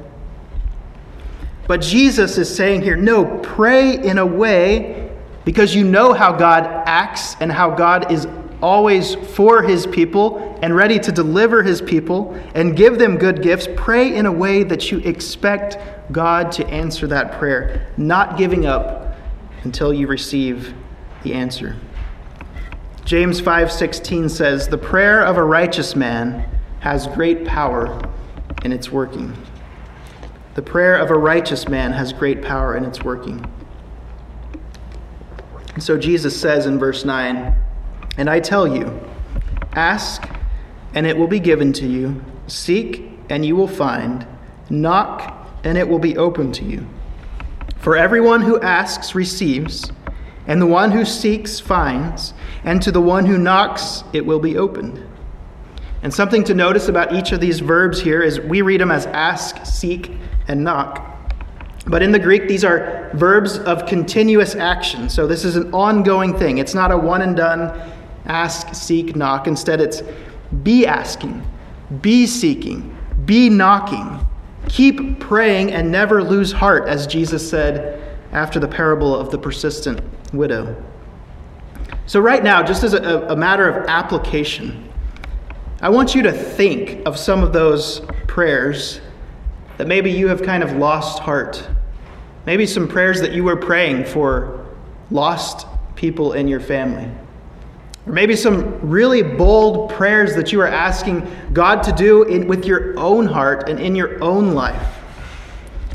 But 1.68 1.82
Jesus 1.82 2.38
is 2.38 2.54
saying 2.54 2.84
here, 2.84 2.96
no, 2.96 3.26
pray 3.40 3.98
in 3.98 4.20
a 4.20 4.26
way 4.26 5.12
because 5.46 5.74
you 5.74 5.84
know 5.84 6.14
how 6.14 6.32
God 6.32 6.64
acts 6.86 7.36
and 7.40 7.52
how 7.52 7.72
God 7.72 8.12
is 8.12 8.28
always 8.64 9.16
for 9.16 9.62
his 9.62 9.86
people 9.86 10.58
and 10.62 10.74
ready 10.74 10.98
to 10.98 11.12
deliver 11.12 11.62
his 11.62 11.82
people 11.82 12.34
and 12.56 12.78
give 12.78 12.98
them 12.98 13.18
good 13.18 13.44
gifts, 13.44 13.68
pray 13.76 14.16
in 14.16 14.26
a 14.26 14.32
way 14.32 14.64
that 14.64 14.90
you 14.90 15.00
expect 15.00 15.78
God 16.14 16.50
to 16.54 16.66
answer 16.68 17.06
that 17.08 17.34
prayer, 17.34 17.88
not 17.98 18.38
giving 18.38 18.66
up 18.66 19.18
until 19.64 19.94
you 19.94 20.08
receive 20.08 20.74
the 21.24 21.34
answer. 21.34 21.76
James 23.04 23.42
5:16 23.42 24.30
says, 24.30 24.70
"The 24.70 24.78
prayer 24.78 25.22
of 25.22 25.36
a 25.36 25.44
righteous 25.44 25.94
man 25.94 26.46
has 26.80 27.08
great 27.08 27.44
power 27.44 28.00
in 28.64 28.72
its 28.72 28.90
working." 28.90 29.34
The 30.56 30.62
prayer 30.62 30.96
of 30.96 31.12
a 31.12 31.16
righteous 31.16 31.68
man 31.68 31.92
has 31.94 32.14
great 32.14 32.42
power 32.42 32.78
in 32.78 32.86
its 32.86 33.04
working. 33.04 33.46
And 35.74 35.84
so 35.84 35.98
Jesus 35.98 36.40
says 36.40 36.66
in 36.66 36.80
verse 36.80 37.04
9, 37.04 37.56
And 38.18 38.30
I 38.30 38.40
tell 38.40 38.68
you, 38.68 39.00
ask, 39.74 40.24
and 40.94 41.08
it 41.08 41.18
will 41.18 41.28
be 41.28 41.40
given 41.40 41.74
to 41.74 41.88
you, 41.88 42.24
seek, 42.48 43.10
and 43.30 43.46
you 43.46 43.56
will 43.56 43.68
find, 43.68 44.26
knock, 44.70 45.48
and 45.64 45.78
it 45.78 45.88
will 45.88 46.00
be 46.00 46.18
open 46.18 46.52
to 46.54 46.66
you. 46.66 46.86
For 47.78 47.98
everyone 47.98 48.42
who 48.42 48.60
asks 48.62 49.16
receives, 49.16 49.92
and 50.46 50.62
the 50.62 50.68
one 50.68 50.92
who 50.92 51.06
seeks 51.06 51.60
finds, 51.60 52.34
and 52.64 52.82
to 52.82 52.92
the 52.92 53.02
one 53.02 53.26
who 53.26 53.38
knocks 53.38 54.04
it 54.14 54.26
will 54.26 54.40
be 54.40 54.58
opened. 54.58 55.06
And 56.04 56.14
something 56.14 56.44
to 56.46 56.54
notice 56.54 56.90
about 56.90 57.14
each 57.14 57.32
of 57.32 57.40
these 57.40 57.62
verbs 57.62 58.02
here 58.02 58.22
is 58.22 58.40
we 58.40 58.62
read 58.62 58.82
them 58.82 58.92
as 58.92 59.06
ask, 59.08 59.66
seek, 59.66 60.12
and 60.48 60.64
knock. 60.64 61.10
But 61.88 62.02
in 62.02 62.12
the 62.12 62.20
Greek, 62.20 62.48
these 62.48 62.64
are 62.64 63.10
verbs 63.14 63.58
of 63.60 63.86
continuous 63.86 64.56
action. 64.56 65.10
So 65.10 65.28
this 65.28 65.44
is 65.44 65.56
an 65.56 65.74
ongoing 65.74 66.38
thing. 66.38 66.58
It's 66.58 66.74
not 66.74 66.92
a 66.92 66.98
one 66.98 67.22
and 67.22 67.36
done 67.36 67.93
ask, 68.26 68.74
seek, 68.74 69.16
knock. 69.16 69.48
Instead, 69.48 69.82
it's 69.82 70.04
be 70.64 70.86
asking, 70.86 71.46
be 72.02 72.26
seeking, 72.26 72.96
be 73.26 73.50
knocking. 73.50 74.20
Keep 74.70 75.20
praying 75.20 75.72
and 75.72 75.92
never 75.92 76.24
lose 76.24 76.52
heart, 76.52 76.88
as 76.88 77.06
Jesus 77.06 77.48
said 77.48 78.02
after 78.32 78.60
the 78.60 78.68
parable 78.68 79.16
of 79.16 79.30
the 79.30 79.38
persistent 79.38 80.02
widow. 80.34 80.76
So, 82.06 82.20
right 82.20 82.44
now, 82.44 82.64
just 82.64 82.84
as 82.84 82.94
a, 82.94 83.28
a 83.28 83.36
matter 83.36 83.70
of 83.70 83.88
application, 83.88 84.90
I 85.82 85.90
want 85.90 86.16
you 86.16 86.22
to 86.24 86.32
think 86.32 87.06
of 87.06 87.18
some 87.18 87.44
of 87.44 87.54
those 87.54 88.02
prayers 88.28 89.00
that 89.78 89.88
maybe 89.88 90.12
you 90.12 90.28
have 90.28 90.42
kind 90.42 90.64
of 90.64 90.74
lost 90.74 91.20
heart. 91.20 91.68
Maybe 92.46 92.66
some 92.66 92.88
prayers 92.88 93.22
that 93.22 93.34
you 93.34 93.44
were 93.44 93.56
praying 93.56 94.06
for 94.06 94.66
lost 95.12 95.68
people 95.96 96.34
in 96.34 96.48
your 96.48 96.60
family. 96.60 97.10
Or 98.06 98.12
maybe 98.12 98.36
some 98.36 98.80
really 98.82 99.22
bold 99.24 99.92
prayers 99.92 100.36
that 100.36 100.52
you 100.52 100.60
are 100.62 100.68
asking 100.68 101.26
God 101.54 101.84
to 101.84 101.92
do 101.94 102.24
in, 102.24 102.48
with 102.48 102.66
your 102.66 103.00
own 103.00 103.26
heart 103.26 103.70
and 103.70 103.80
in 103.80 103.96
your 103.96 104.22
own 104.24 104.54
life. 104.54 105.00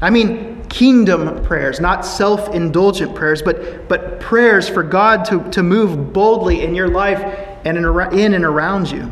I 0.00 0.10
mean, 0.10 0.64
kingdom 0.68 1.42
prayers, 1.44 1.80
not 1.80 2.06
self 2.06 2.54
indulgent 2.54 3.14
prayers, 3.14 3.42
but, 3.42 3.88
but 3.88 4.20
prayers 4.20 4.68
for 4.68 4.82
God 4.82 5.24
to, 5.26 5.48
to 5.50 5.62
move 5.62 6.12
boldly 6.12 6.62
in 6.62 6.74
your 6.74 6.88
life 6.88 7.20
and 7.64 7.76
in, 7.76 7.84
in 8.18 8.34
and 8.34 8.44
around 8.44 8.90
you. 8.90 9.10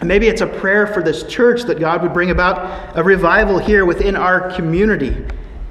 And 0.00 0.08
maybe 0.08 0.28
it's 0.28 0.40
a 0.40 0.46
prayer 0.46 0.86
for 0.86 1.02
this 1.02 1.24
church 1.24 1.62
that 1.64 1.78
God 1.78 2.02
would 2.02 2.14
bring 2.14 2.30
about 2.30 2.96
a 2.96 3.02
revival 3.02 3.58
here 3.58 3.84
within 3.84 4.16
our 4.16 4.50
community 4.52 5.14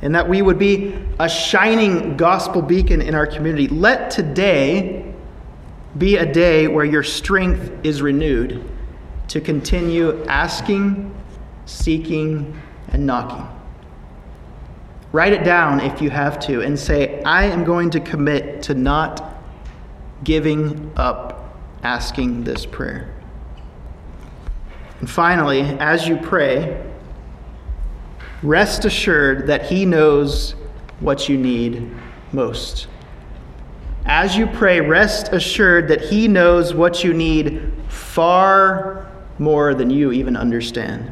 and 0.02 0.14
that 0.14 0.28
we 0.28 0.42
would 0.42 0.60
be 0.60 0.96
a 1.20 1.28
shining 1.28 2.16
gospel 2.16 2.62
beacon 2.62 3.02
in 3.02 3.16
our 3.16 3.26
community. 3.26 3.68
Let 3.68 4.12
today 4.12 5.09
be 5.98 6.18
a 6.18 6.32
day 6.32 6.68
where 6.68 6.86
your 6.86 7.04
strength 7.04 7.72
is 7.84 8.02
renewed 8.02 8.64
to 9.30 9.42
continue 9.42 10.24
asking, 10.26 11.16
seeking, 11.66 12.60
and 12.90 13.06
knocking. 13.06 13.48
Write 15.12 15.34
it 15.34 15.44
down 15.44 15.80
if 15.80 16.02
you 16.02 16.10
have 16.10 16.40
to 16.42 16.62
and 16.62 16.78
say, 16.78 17.22
I 17.24 17.46
am 17.46 17.64
going 17.64 17.90
to 17.92 18.00
commit 18.00 18.62
to 18.64 18.76
not 18.76 19.38
giving 20.24 20.92
up 20.96 21.56
asking 21.84 22.44
this 22.44 22.66
prayer. 22.66 23.14
And 25.00 25.10
finally, 25.10 25.62
as 25.62 26.08
you 26.08 26.18
pray, 26.18 26.84
rest 28.44 28.86
assured 28.86 29.48
that 29.48 29.66
He 29.66 29.86
knows 29.86 30.56
what 31.00 31.30
you 31.30 31.38
need 31.38 31.90
most. 32.32 32.88
As 34.12 34.36
you 34.36 34.48
pray, 34.48 34.82
rest 34.82 35.34
assured 35.34 35.88
that 35.90 36.02
He 36.02 36.28
knows 36.28 36.74
what 36.74 37.04
you 37.04 37.14
need 37.14 37.72
far 37.90 39.08
more 39.38 39.76
than 39.76 39.92
you 39.92 40.12
even 40.12 40.36
understand. 40.36 41.12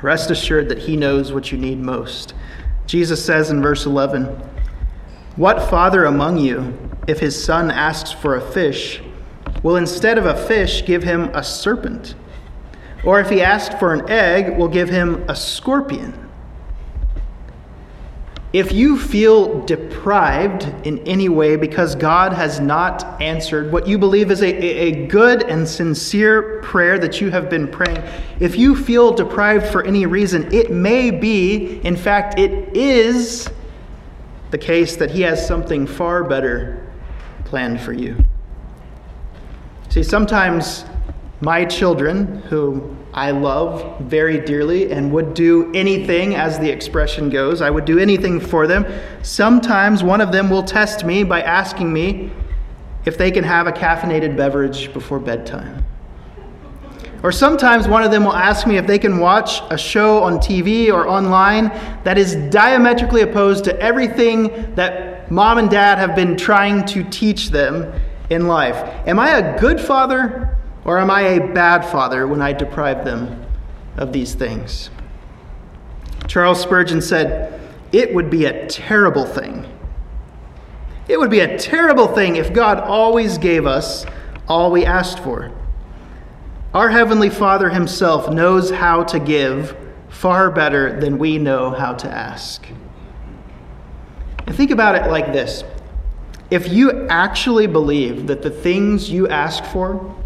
Rest 0.00 0.30
assured 0.30 0.70
that 0.70 0.78
He 0.78 0.96
knows 0.96 1.30
what 1.30 1.52
you 1.52 1.58
need 1.58 1.78
most. 1.78 2.32
Jesus 2.86 3.22
says 3.22 3.50
in 3.50 3.60
verse 3.60 3.84
11, 3.84 4.24
What 5.36 5.68
father 5.68 6.06
among 6.06 6.38
you, 6.38 6.72
if 7.06 7.20
his 7.20 7.44
son 7.44 7.70
asks 7.70 8.10
for 8.10 8.34
a 8.34 8.40
fish, 8.40 9.02
will 9.62 9.76
instead 9.76 10.16
of 10.16 10.24
a 10.24 10.46
fish 10.46 10.86
give 10.86 11.02
him 11.02 11.24
a 11.34 11.44
serpent? 11.44 12.14
Or 13.04 13.20
if 13.20 13.28
he 13.28 13.42
asks 13.42 13.74
for 13.74 13.92
an 13.92 14.08
egg, 14.08 14.56
will 14.56 14.68
give 14.68 14.88
him 14.88 15.22
a 15.28 15.36
scorpion. 15.36 16.29
If 18.52 18.72
you 18.72 18.98
feel 18.98 19.64
deprived 19.64 20.64
in 20.84 20.98
any 21.06 21.28
way 21.28 21.54
because 21.54 21.94
God 21.94 22.32
has 22.32 22.58
not 22.58 23.22
answered 23.22 23.70
what 23.70 23.86
you 23.86 23.96
believe 23.96 24.32
is 24.32 24.42
a, 24.42 24.52
a 24.52 25.06
good 25.06 25.44
and 25.44 25.68
sincere 25.68 26.60
prayer 26.60 26.98
that 26.98 27.20
you 27.20 27.30
have 27.30 27.48
been 27.48 27.68
praying, 27.68 28.02
if 28.40 28.56
you 28.56 28.74
feel 28.74 29.12
deprived 29.12 29.66
for 29.66 29.84
any 29.84 30.04
reason, 30.04 30.52
it 30.52 30.72
may 30.72 31.12
be, 31.12 31.80
in 31.84 31.94
fact, 31.94 32.40
it 32.40 32.76
is 32.76 33.48
the 34.50 34.58
case 34.58 34.96
that 34.96 35.12
He 35.12 35.20
has 35.20 35.46
something 35.46 35.86
far 35.86 36.24
better 36.24 36.84
planned 37.44 37.80
for 37.80 37.92
you. 37.92 38.16
See, 39.90 40.02
sometimes 40.02 40.84
my 41.40 41.64
children, 41.64 42.42
whom 42.42 42.98
I 43.12 43.30
love 43.30 43.98
very 44.00 44.40
dearly 44.40 44.92
and 44.92 45.12
would 45.12 45.34
do 45.34 45.72
anything, 45.74 46.34
as 46.34 46.58
the 46.58 46.70
expression 46.70 47.30
goes, 47.30 47.60
I 47.60 47.70
would 47.70 47.84
do 47.84 47.98
anything 47.98 48.38
for 48.38 48.66
them. 48.66 48.86
Sometimes 49.22 50.04
one 50.04 50.20
of 50.20 50.32
them 50.32 50.50
will 50.50 50.62
test 50.62 51.04
me 51.04 51.24
by 51.24 51.42
asking 51.42 51.92
me 51.92 52.30
if 53.04 53.16
they 53.16 53.30
can 53.30 53.44
have 53.44 53.66
a 53.66 53.72
caffeinated 53.72 54.36
beverage 54.36 54.92
before 54.92 55.18
bedtime. 55.18 55.84
Or 57.22 57.32
sometimes 57.32 57.86
one 57.86 58.02
of 58.02 58.10
them 58.10 58.24
will 58.24 58.34
ask 58.34 58.66
me 58.66 58.76
if 58.76 58.86
they 58.86 58.98
can 58.98 59.18
watch 59.18 59.60
a 59.70 59.76
show 59.76 60.22
on 60.22 60.38
TV 60.38 60.90
or 60.92 61.06
online 61.06 61.68
that 62.04 62.16
is 62.16 62.34
diametrically 62.50 63.22
opposed 63.22 63.64
to 63.64 63.78
everything 63.78 64.74
that 64.74 65.30
mom 65.30 65.58
and 65.58 65.68
dad 65.68 65.98
have 65.98 66.14
been 66.14 66.36
trying 66.36 66.84
to 66.86 67.04
teach 67.04 67.50
them 67.50 67.92
in 68.30 68.46
life. 68.46 68.76
Am 69.06 69.18
I 69.18 69.38
a 69.38 69.60
good 69.60 69.80
father 69.80 70.49
or 70.84 70.98
am 70.98 71.10
I 71.10 71.22
a 71.22 71.52
bad 71.52 71.84
father 71.84 72.26
when 72.26 72.40
I 72.40 72.52
deprive 72.52 73.04
them 73.04 73.44
of 73.96 74.12
these 74.12 74.34
things? 74.34 74.90
Charles 76.26 76.60
Spurgeon 76.60 77.02
said, 77.02 77.60
It 77.92 78.14
would 78.14 78.30
be 78.30 78.44
a 78.44 78.66
terrible 78.66 79.24
thing. 79.24 79.66
It 81.08 81.18
would 81.18 81.30
be 81.30 81.40
a 81.40 81.58
terrible 81.58 82.06
thing 82.06 82.36
if 82.36 82.52
God 82.52 82.78
always 82.78 83.36
gave 83.36 83.66
us 83.66 84.06
all 84.46 84.70
we 84.70 84.84
asked 84.84 85.18
for. 85.18 85.52
Our 86.72 86.88
Heavenly 86.88 87.30
Father 87.30 87.68
Himself 87.68 88.32
knows 88.32 88.70
how 88.70 89.02
to 89.04 89.18
give 89.18 89.76
far 90.08 90.50
better 90.50 91.00
than 91.00 91.18
we 91.18 91.38
know 91.38 91.70
how 91.70 91.94
to 91.94 92.08
ask. 92.08 92.66
And 94.46 94.54
think 94.54 94.70
about 94.70 94.94
it 94.94 95.10
like 95.10 95.32
this 95.32 95.64
if 96.50 96.68
you 96.68 97.06
actually 97.08 97.66
believe 97.66 98.26
that 98.26 98.42
the 98.42 98.50
things 98.50 99.10
you 99.10 99.28
ask 99.28 99.64
for 99.64 100.16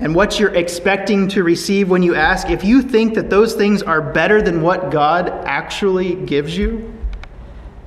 and 0.00 0.14
what 0.14 0.38
you're 0.38 0.54
expecting 0.54 1.26
to 1.28 1.42
receive 1.42 1.90
when 1.90 2.02
you 2.02 2.14
ask, 2.14 2.50
if 2.50 2.62
you 2.62 2.82
think 2.82 3.14
that 3.14 3.30
those 3.30 3.54
things 3.54 3.82
are 3.82 4.00
better 4.00 4.40
than 4.40 4.62
what 4.62 4.90
God 4.90 5.28
actually 5.44 6.14
gives 6.14 6.56
you, 6.56 6.92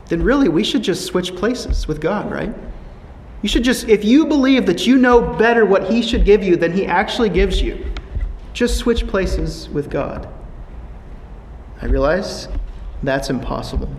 then 0.08 0.22
really 0.22 0.50
we 0.50 0.64
should 0.64 0.84
just 0.84 1.06
switch 1.06 1.34
places 1.36 1.88
with 1.88 2.02
God, 2.02 2.30
right? 2.30 2.54
You 3.42 3.50
should 3.50 3.64
just, 3.64 3.88
if 3.88 4.04
you 4.04 4.26
believe 4.26 4.66
that 4.66 4.86
you 4.86 4.98
know 4.98 5.22
better 5.22 5.66
what 5.66 5.90
He 5.90 6.02
should 6.02 6.26
give 6.26 6.44
you 6.44 6.58
than 6.58 6.74
He 6.74 6.86
actually 6.86 7.30
gives 7.30 7.62
you, 7.62 7.92
just 8.54 8.78
switch 8.78 9.08
places 9.08 9.70
with 9.70 9.90
God. 9.90 10.28
I 11.82 11.86
realize 11.86 12.50
that's 13.02 13.30
impossible. 13.30 13.90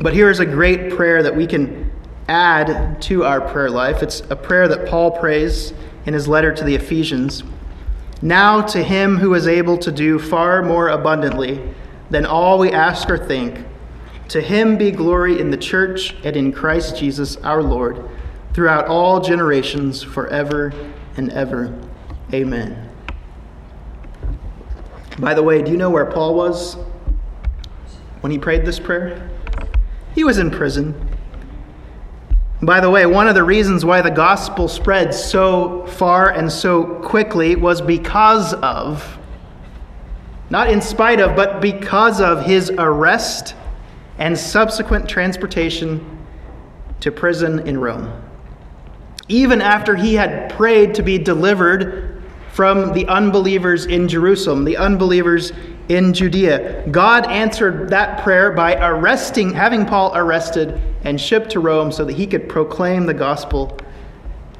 But 0.00 0.14
here 0.14 0.30
is 0.30 0.38
a 0.38 0.46
great 0.46 0.92
prayer 0.92 1.22
that 1.24 1.34
we 1.34 1.46
can 1.46 1.90
add 2.28 3.02
to 3.02 3.24
our 3.24 3.40
prayer 3.40 3.70
life. 3.70 4.02
It's 4.02 4.20
a 4.30 4.36
prayer 4.36 4.68
that 4.68 4.88
Paul 4.88 5.10
prays 5.10 5.74
in 6.06 6.14
his 6.14 6.28
letter 6.28 6.52
to 6.52 6.64
the 6.64 6.74
Ephesians. 6.74 7.42
Now 8.20 8.62
to 8.62 8.82
him 8.82 9.18
who 9.18 9.34
is 9.34 9.46
able 9.46 9.78
to 9.78 9.92
do 9.92 10.18
far 10.18 10.62
more 10.62 10.88
abundantly 10.88 11.60
than 12.10 12.26
all 12.26 12.58
we 12.58 12.72
ask 12.72 13.08
or 13.10 13.18
think, 13.18 13.64
to 14.28 14.40
him 14.40 14.76
be 14.76 14.90
glory 14.90 15.40
in 15.40 15.50
the 15.50 15.56
church 15.56 16.14
and 16.24 16.36
in 16.36 16.52
Christ 16.52 16.96
Jesus 16.96 17.36
our 17.38 17.62
Lord 17.62 18.08
throughout 18.52 18.86
all 18.86 19.20
generations, 19.20 20.02
forever 20.02 20.72
and 21.16 21.30
ever. 21.30 21.78
Amen. 22.32 22.90
By 25.18 25.34
the 25.34 25.42
way, 25.42 25.62
do 25.62 25.70
you 25.70 25.76
know 25.76 25.90
where 25.90 26.06
Paul 26.06 26.34
was 26.34 26.74
when 28.20 28.30
he 28.30 28.38
prayed 28.38 28.64
this 28.64 28.78
prayer? 28.78 29.30
He 30.14 30.24
was 30.24 30.38
in 30.38 30.50
prison. 30.50 31.07
By 32.60 32.80
the 32.80 32.90
way, 32.90 33.06
one 33.06 33.28
of 33.28 33.36
the 33.36 33.44
reasons 33.44 33.84
why 33.84 34.02
the 34.02 34.10
gospel 34.10 34.66
spread 34.66 35.14
so 35.14 35.86
far 35.86 36.30
and 36.30 36.50
so 36.50 36.84
quickly 37.02 37.54
was 37.54 37.80
because 37.80 38.52
of, 38.54 39.18
not 40.50 40.68
in 40.68 40.80
spite 40.80 41.20
of, 41.20 41.36
but 41.36 41.60
because 41.60 42.20
of 42.20 42.44
his 42.44 42.70
arrest 42.70 43.54
and 44.18 44.36
subsequent 44.36 45.08
transportation 45.08 46.18
to 46.98 47.12
prison 47.12 47.60
in 47.60 47.78
Rome. 47.78 48.12
Even 49.28 49.60
after 49.60 49.94
he 49.94 50.14
had 50.14 50.50
prayed 50.50 50.94
to 50.94 51.02
be 51.02 51.16
delivered 51.16 52.07
from 52.58 52.92
the 52.92 53.06
unbelievers 53.06 53.86
in 53.86 54.08
Jerusalem, 54.08 54.64
the 54.64 54.76
unbelievers 54.76 55.52
in 55.88 56.12
Judea. 56.12 56.88
God 56.90 57.24
answered 57.28 57.88
that 57.90 58.24
prayer 58.24 58.50
by 58.50 58.74
arresting, 58.84 59.52
having 59.54 59.86
Paul 59.86 60.10
arrested 60.16 60.82
and 61.04 61.20
shipped 61.20 61.50
to 61.50 61.60
Rome 61.60 61.92
so 61.92 62.04
that 62.04 62.14
he 62.14 62.26
could 62.26 62.48
proclaim 62.48 63.06
the 63.06 63.14
gospel 63.14 63.78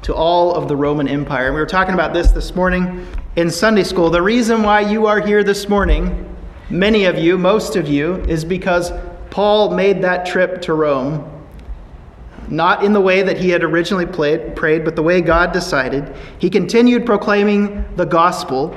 to 0.03 0.15
all 0.15 0.55
of 0.55 0.69
the 0.69 0.77
Roman 0.77 1.09
Empire. 1.09 1.51
We 1.51 1.59
were 1.59 1.65
talking 1.65 1.93
about 1.93 2.13
this 2.13 2.31
this 2.31 2.55
morning 2.55 3.05
in 3.35 3.51
Sunday 3.51 3.83
school. 3.83 4.09
The 4.09 4.21
reason 4.21 4.63
why 4.63 4.79
you 4.79 5.05
are 5.05 5.19
here 5.19 5.43
this 5.43 5.67
morning, 5.67 6.33
many 6.69 7.03
of 7.03 7.17
you, 7.17 7.37
most 7.37 7.75
of 7.75 7.89
you, 7.89 8.15
is 8.29 8.45
because 8.45 8.93
Paul 9.29 9.71
made 9.75 10.01
that 10.03 10.25
trip 10.25 10.61
to 10.61 10.73
Rome. 10.73 11.38
Not 12.49 12.83
in 12.83 12.93
the 12.93 13.01
way 13.01 13.21
that 13.21 13.37
he 13.37 13.49
had 13.49 13.63
originally 13.63 14.05
played, 14.05 14.55
prayed, 14.55 14.83
but 14.83 14.95
the 14.95 15.03
way 15.03 15.21
God 15.21 15.51
decided. 15.51 16.15
He 16.39 16.49
continued 16.49 17.05
proclaiming 17.05 17.85
the 17.95 18.05
gospel 18.05 18.75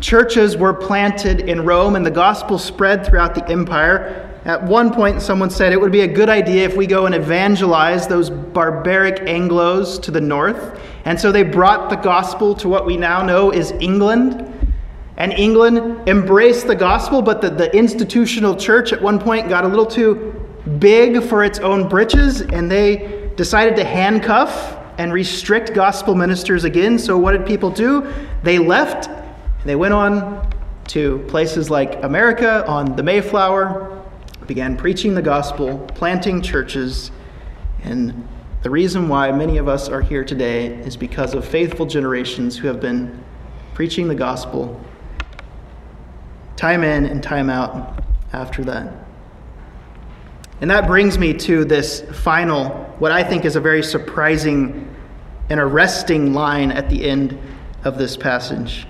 Churches 0.00 0.56
were 0.56 0.72
planted 0.72 1.40
in 1.40 1.66
Rome 1.66 1.94
and 1.94 2.04
the 2.04 2.10
gospel 2.10 2.58
spread 2.58 3.04
throughout 3.04 3.34
the 3.34 3.46
empire. 3.48 4.26
At 4.46 4.62
one 4.64 4.94
point, 4.94 5.20
someone 5.20 5.50
said 5.50 5.74
it 5.74 5.80
would 5.80 5.92
be 5.92 6.00
a 6.00 6.08
good 6.08 6.30
idea 6.30 6.64
if 6.64 6.74
we 6.74 6.86
go 6.86 7.04
and 7.04 7.14
evangelize 7.14 8.08
those 8.08 8.30
barbaric 8.30 9.16
Anglos 9.26 10.00
to 10.02 10.10
the 10.10 10.20
north. 10.20 10.80
And 11.04 11.20
so 11.20 11.30
they 11.30 11.42
brought 11.42 11.90
the 11.90 11.96
gospel 11.96 12.54
to 12.56 12.68
what 12.68 12.86
we 12.86 12.96
now 12.96 13.22
know 13.22 13.50
is 13.50 13.72
England. 13.72 14.46
And 15.18 15.34
England 15.34 16.08
embraced 16.08 16.66
the 16.66 16.74
gospel, 16.74 17.20
but 17.20 17.42
the, 17.42 17.50
the 17.50 17.76
institutional 17.76 18.56
church 18.56 18.94
at 18.94 19.02
one 19.02 19.18
point 19.18 19.50
got 19.50 19.64
a 19.64 19.68
little 19.68 19.84
too 19.84 20.39
big 20.78 21.22
for 21.22 21.44
its 21.44 21.58
own 21.58 21.88
britches, 21.88 22.42
and 22.42 22.70
they 22.70 23.30
decided 23.36 23.76
to 23.76 23.84
handcuff 23.84 24.76
and 24.98 25.12
restrict 25.12 25.74
gospel 25.74 26.14
ministers 26.14 26.64
again. 26.64 26.98
So, 26.98 27.16
what 27.16 27.32
did 27.32 27.46
people 27.46 27.70
do? 27.70 28.12
They 28.42 28.58
left 28.58 29.08
they 29.64 29.76
went 29.76 29.92
on 29.92 30.50
to 30.88 31.18
places 31.28 31.70
like 31.70 32.02
America 32.02 32.66
on 32.66 32.96
the 32.96 33.02
Mayflower, 33.02 34.02
began 34.46 34.76
preaching 34.76 35.14
the 35.14 35.22
gospel, 35.22 35.78
planting 35.94 36.40
churches, 36.40 37.10
and 37.82 38.26
the 38.62 38.70
reason 38.70 39.08
why 39.08 39.30
many 39.32 39.58
of 39.58 39.68
us 39.68 39.88
are 39.88 40.00
here 40.00 40.24
today 40.24 40.66
is 40.66 40.96
because 40.96 41.34
of 41.34 41.44
faithful 41.44 41.86
generations 41.86 42.56
who 42.56 42.68
have 42.68 42.80
been 42.80 43.22
preaching 43.74 44.08
the 44.08 44.14
gospel 44.14 44.80
time 46.56 46.82
in 46.82 47.06
and 47.06 47.22
time 47.22 47.48
out 47.48 48.02
after 48.32 48.64
that. 48.64 48.99
And 50.60 50.70
that 50.70 50.86
brings 50.86 51.18
me 51.18 51.32
to 51.34 51.64
this 51.64 52.02
final, 52.22 52.68
what 52.98 53.12
I 53.12 53.24
think 53.24 53.44
is 53.44 53.56
a 53.56 53.60
very 53.60 53.82
surprising 53.82 54.94
and 55.48 55.58
arresting 55.58 56.34
line 56.34 56.70
at 56.70 56.90
the 56.90 57.08
end 57.08 57.38
of 57.84 57.96
this 57.96 58.16
passage. 58.16 58.86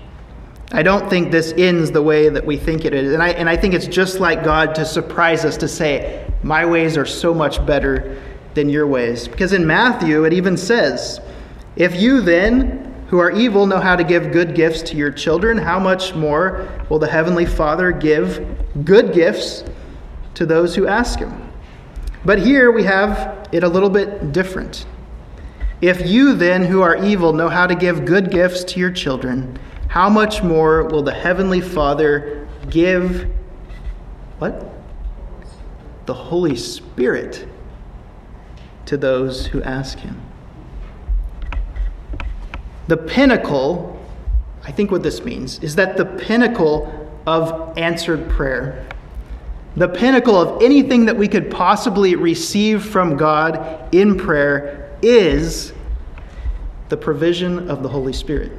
I 0.73 0.83
don't 0.83 1.09
think 1.09 1.31
this 1.31 1.53
ends 1.57 1.91
the 1.91 2.01
way 2.01 2.29
that 2.29 2.45
we 2.45 2.57
think 2.57 2.85
it 2.85 2.93
is. 2.93 3.13
And 3.13 3.21
I, 3.21 3.29
and 3.29 3.49
I 3.49 3.57
think 3.57 3.73
it's 3.73 3.87
just 3.87 4.19
like 4.19 4.43
God 4.43 4.75
to 4.75 4.85
surprise 4.85 5.43
us 5.43 5.57
to 5.57 5.67
say, 5.67 6.25
My 6.43 6.65
ways 6.65 6.97
are 6.97 7.05
so 7.05 7.33
much 7.33 7.65
better 7.65 8.21
than 8.53 8.69
your 8.69 8.87
ways. 8.87 9.27
Because 9.27 9.53
in 9.53 9.65
Matthew, 9.65 10.23
it 10.25 10.33
even 10.33 10.55
says, 10.55 11.19
If 11.75 11.99
you 11.99 12.21
then, 12.21 13.05
who 13.07 13.19
are 13.19 13.31
evil, 13.31 13.65
know 13.65 13.79
how 13.79 13.97
to 13.97 14.03
give 14.03 14.31
good 14.31 14.55
gifts 14.55 14.81
to 14.83 14.95
your 14.95 15.11
children, 15.11 15.57
how 15.57 15.79
much 15.79 16.15
more 16.15 16.69
will 16.89 16.99
the 16.99 17.09
Heavenly 17.09 17.45
Father 17.45 17.91
give 17.91 18.45
good 18.85 19.13
gifts 19.13 19.65
to 20.35 20.45
those 20.45 20.75
who 20.75 20.87
ask 20.87 21.19
Him? 21.19 21.50
But 22.23 22.39
here 22.39 22.71
we 22.71 22.83
have 22.83 23.47
it 23.51 23.63
a 23.63 23.67
little 23.67 23.89
bit 23.89 24.31
different. 24.31 24.85
If 25.81 26.07
you 26.07 26.35
then, 26.35 26.65
who 26.65 26.81
are 26.81 26.95
evil, 26.95 27.33
know 27.33 27.49
how 27.49 27.65
to 27.65 27.73
give 27.73 28.05
good 28.05 28.29
gifts 28.29 28.63
to 28.65 28.79
your 28.79 28.91
children, 28.91 29.57
how 29.87 30.09
much 30.09 30.43
more 30.43 30.83
will 30.83 31.01
the 31.01 31.13
Heavenly 31.13 31.59
Father 31.59 32.47
give 32.69 33.27
what? 34.37 34.71
The 36.05 36.13
Holy 36.13 36.55
Spirit 36.55 37.47
to 38.85 38.97
those 38.97 39.47
who 39.47 39.61
ask 39.63 39.99
Him. 39.99 40.21
The 42.87 42.97
pinnacle, 42.97 43.99
I 44.63 44.71
think 44.71 44.91
what 44.91 45.03
this 45.03 45.23
means, 45.23 45.59
is 45.59 45.75
that 45.75 45.97
the 45.97 46.05
pinnacle 46.05 47.09
of 47.25 47.77
answered 47.77 48.29
prayer, 48.29 48.87
the 49.75 49.87
pinnacle 49.87 50.35
of 50.35 50.61
anything 50.61 51.05
that 51.05 51.15
we 51.15 51.27
could 51.27 51.49
possibly 51.49 52.15
receive 52.15 52.83
from 52.83 53.17
God 53.17 53.93
in 53.93 54.17
prayer, 54.17 54.97
is 55.01 55.73
the 56.89 56.97
provision 56.97 57.69
of 57.69 57.81
the 57.81 57.89
Holy 57.89 58.13
Spirit. 58.13 58.51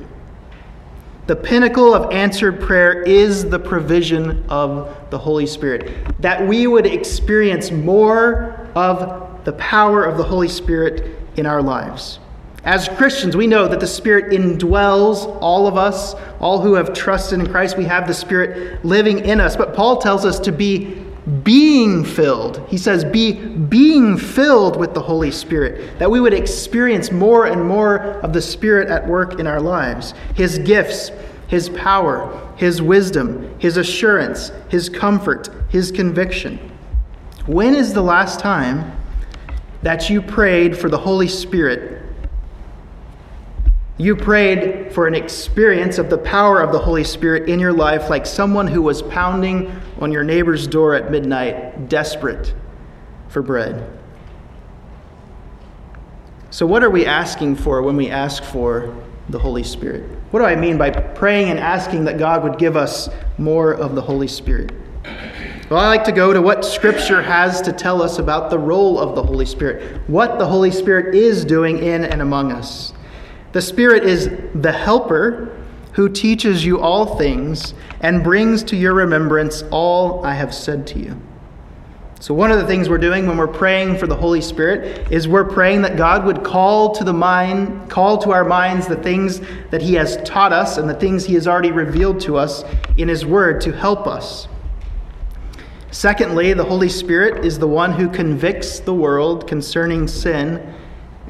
The 1.26 1.36
pinnacle 1.36 1.94
of 1.94 2.12
answered 2.12 2.60
prayer 2.60 3.02
is 3.02 3.48
the 3.48 3.58
provision 3.58 4.44
of 4.48 4.96
the 5.10 5.18
Holy 5.18 5.46
Spirit. 5.46 5.92
That 6.20 6.46
we 6.46 6.66
would 6.66 6.86
experience 6.86 7.70
more 7.70 8.68
of 8.74 9.44
the 9.44 9.52
power 9.52 10.04
of 10.04 10.16
the 10.16 10.24
Holy 10.24 10.48
Spirit 10.48 11.16
in 11.36 11.46
our 11.46 11.62
lives. 11.62 12.18
As 12.64 12.88
Christians, 12.88 13.36
we 13.36 13.46
know 13.46 13.66
that 13.66 13.80
the 13.80 13.86
Spirit 13.86 14.32
indwells 14.32 15.38
all 15.40 15.66
of 15.66 15.76
us, 15.76 16.14
all 16.40 16.60
who 16.60 16.74
have 16.74 16.92
trusted 16.92 17.40
in 17.40 17.46
Christ. 17.48 17.76
We 17.76 17.84
have 17.84 18.06
the 18.06 18.14
Spirit 18.14 18.84
living 18.84 19.20
in 19.20 19.40
us. 19.40 19.56
But 19.56 19.74
Paul 19.74 19.98
tells 19.98 20.24
us 20.24 20.38
to 20.40 20.52
be 20.52 21.01
being 21.42 22.04
filled. 22.04 22.66
He 22.68 22.76
says, 22.76 23.04
be 23.04 23.32
being 23.32 24.16
filled 24.16 24.76
with 24.76 24.92
the 24.94 25.00
Holy 25.00 25.30
Spirit, 25.30 25.98
that 25.98 26.10
we 26.10 26.20
would 26.20 26.34
experience 26.34 27.12
more 27.12 27.46
and 27.46 27.66
more 27.66 27.98
of 28.20 28.32
the 28.32 28.42
Spirit 28.42 28.88
at 28.88 29.06
work 29.06 29.38
in 29.38 29.46
our 29.46 29.60
lives. 29.60 30.14
His 30.34 30.58
gifts, 30.58 31.10
His 31.46 31.68
power, 31.68 32.52
His 32.56 32.82
wisdom, 32.82 33.54
His 33.60 33.76
assurance, 33.76 34.50
His 34.68 34.88
comfort, 34.88 35.48
His 35.68 35.92
conviction. 35.92 36.58
When 37.46 37.74
is 37.74 37.92
the 37.92 38.02
last 38.02 38.40
time 38.40 38.92
that 39.82 40.10
you 40.10 40.22
prayed 40.22 40.76
for 40.76 40.88
the 40.88 40.98
Holy 40.98 41.28
Spirit 41.28 42.01
you 43.98 44.16
prayed 44.16 44.92
for 44.92 45.06
an 45.06 45.14
experience 45.14 45.98
of 45.98 46.08
the 46.08 46.18
power 46.18 46.60
of 46.60 46.72
the 46.72 46.78
Holy 46.78 47.04
Spirit 47.04 47.48
in 47.48 47.60
your 47.60 47.72
life, 47.72 48.08
like 48.08 48.24
someone 48.24 48.66
who 48.66 48.82
was 48.82 49.02
pounding 49.02 49.70
on 50.00 50.10
your 50.10 50.24
neighbor's 50.24 50.66
door 50.66 50.94
at 50.94 51.10
midnight, 51.10 51.88
desperate 51.88 52.54
for 53.28 53.42
bread. 53.42 53.88
So, 56.50 56.66
what 56.66 56.82
are 56.82 56.90
we 56.90 57.06
asking 57.06 57.56
for 57.56 57.82
when 57.82 57.96
we 57.96 58.10
ask 58.10 58.42
for 58.42 58.94
the 59.28 59.38
Holy 59.38 59.62
Spirit? 59.62 60.02
What 60.30 60.40
do 60.40 60.46
I 60.46 60.56
mean 60.56 60.78
by 60.78 60.90
praying 60.90 61.50
and 61.50 61.58
asking 61.58 62.04
that 62.04 62.18
God 62.18 62.42
would 62.42 62.58
give 62.58 62.76
us 62.76 63.08
more 63.38 63.72
of 63.72 63.94
the 63.94 64.02
Holy 64.02 64.28
Spirit? 64.28 64.72
Well, 65.70 65.80
I 65.80 65.88
like 65.88 66.04
to 66.04 66.12
go 66.12 66.32
to 66.32 66.42
what 66.42 66.64
Scripture 66.64 67.22
has 67.22 67.62
to 67.62 67.72
tell 67.72 68.02
us 68.02 68.18
about 68.18 68.50
the 68.50 68.58
role 68.58 68.98
of 68.98 69.14
the 69.14 69.22
Holy 69.22 69.46
Spirit, 69.46 70.00
what 70.08 70.38
the 70.38 70.46
Holy 70.46 70.70
Spirit 70.70 71.14
is 71.14 71.44
doing 71.44 71.78
in 71.78 72.04
and 72.04 72.20
among 72.20 72.52
us. 72.52 72.92
The 73.52 73.60
Spirit 73.62 74.04
is 74.04 74.30
the 74.54 74.72
helper 74.72 75.54
who 75.92 76.08
teaches 76.08 76.64
you 76.64 76.80
all 76.80 77.18
things 77.18 77.74
and 78.00 78.24
brings 78.24 78.62
to 78.64 78.76
your 78.76 78.94
remembrance 78.94 79.62
all 79.70 80.24
I 80.24 80.34
have 80.34 80.54
said 80.54 80.86
to 80.88 80.98
you. 80.98 81.20
So, 82.18 82.32
one 82.32 82.50
of 82.50 82.58
the 82.58 82.66
things 82.66 82.88
we're 82.88 82.98
doing 82.98 83.26
when 83.26 83.36
we're 83.36 83.48
praying 83.48 83.98
for 83.98 84.06
the 84.06 84.14
Holy 84.14 84.40
Spirit 84.40 85.10
is 85.12 85.26
we're 85.26 85.44
praying 85.44 85.82
that 85.82 85.96
God 85.96 86.24
would 86.24 86.44
call 86.44 86.94
to 86.94 87.04
the 87.04 87.12
mind, 87.12 87.90
call 87.90 88.16
to 88.18 88.30
our 88.30 88.44
minds 88.44 88.86
the 88.86 88.96
things 88.96 89.40
that 89.70 89.82
He 89.82 89.94
has 89.94 90.16
taught 90.22 90.52
us 90.52 90.78
and 90.78 90.88
the 90.88 90.94
things 90.94 91.24
He 91.26 91.34
has 91.34 91.48
already 91.48 91.72
revealed 91.72 92.20
to 92.20 92.36
us 92.36 92.64
in 92.96 93.08
His 93.08 93.26
Word 93.26 93.60
to 93.62 93.72
help 93.72 94.06
us. 94.06 94.46
Secondly, 95.90 96.54
the 96.54 96.64
Holy 96.64 96.88
Spirit 96.88 97.44
is 97.44 97.58
the 97.58 97.68
one 97.68 97.92
who 97.92 98.08
convicts 98.08 98.78
the 98.78 98.94
world 98.94 99.46
concerning 99.46 100.06
sin 100.08 100.74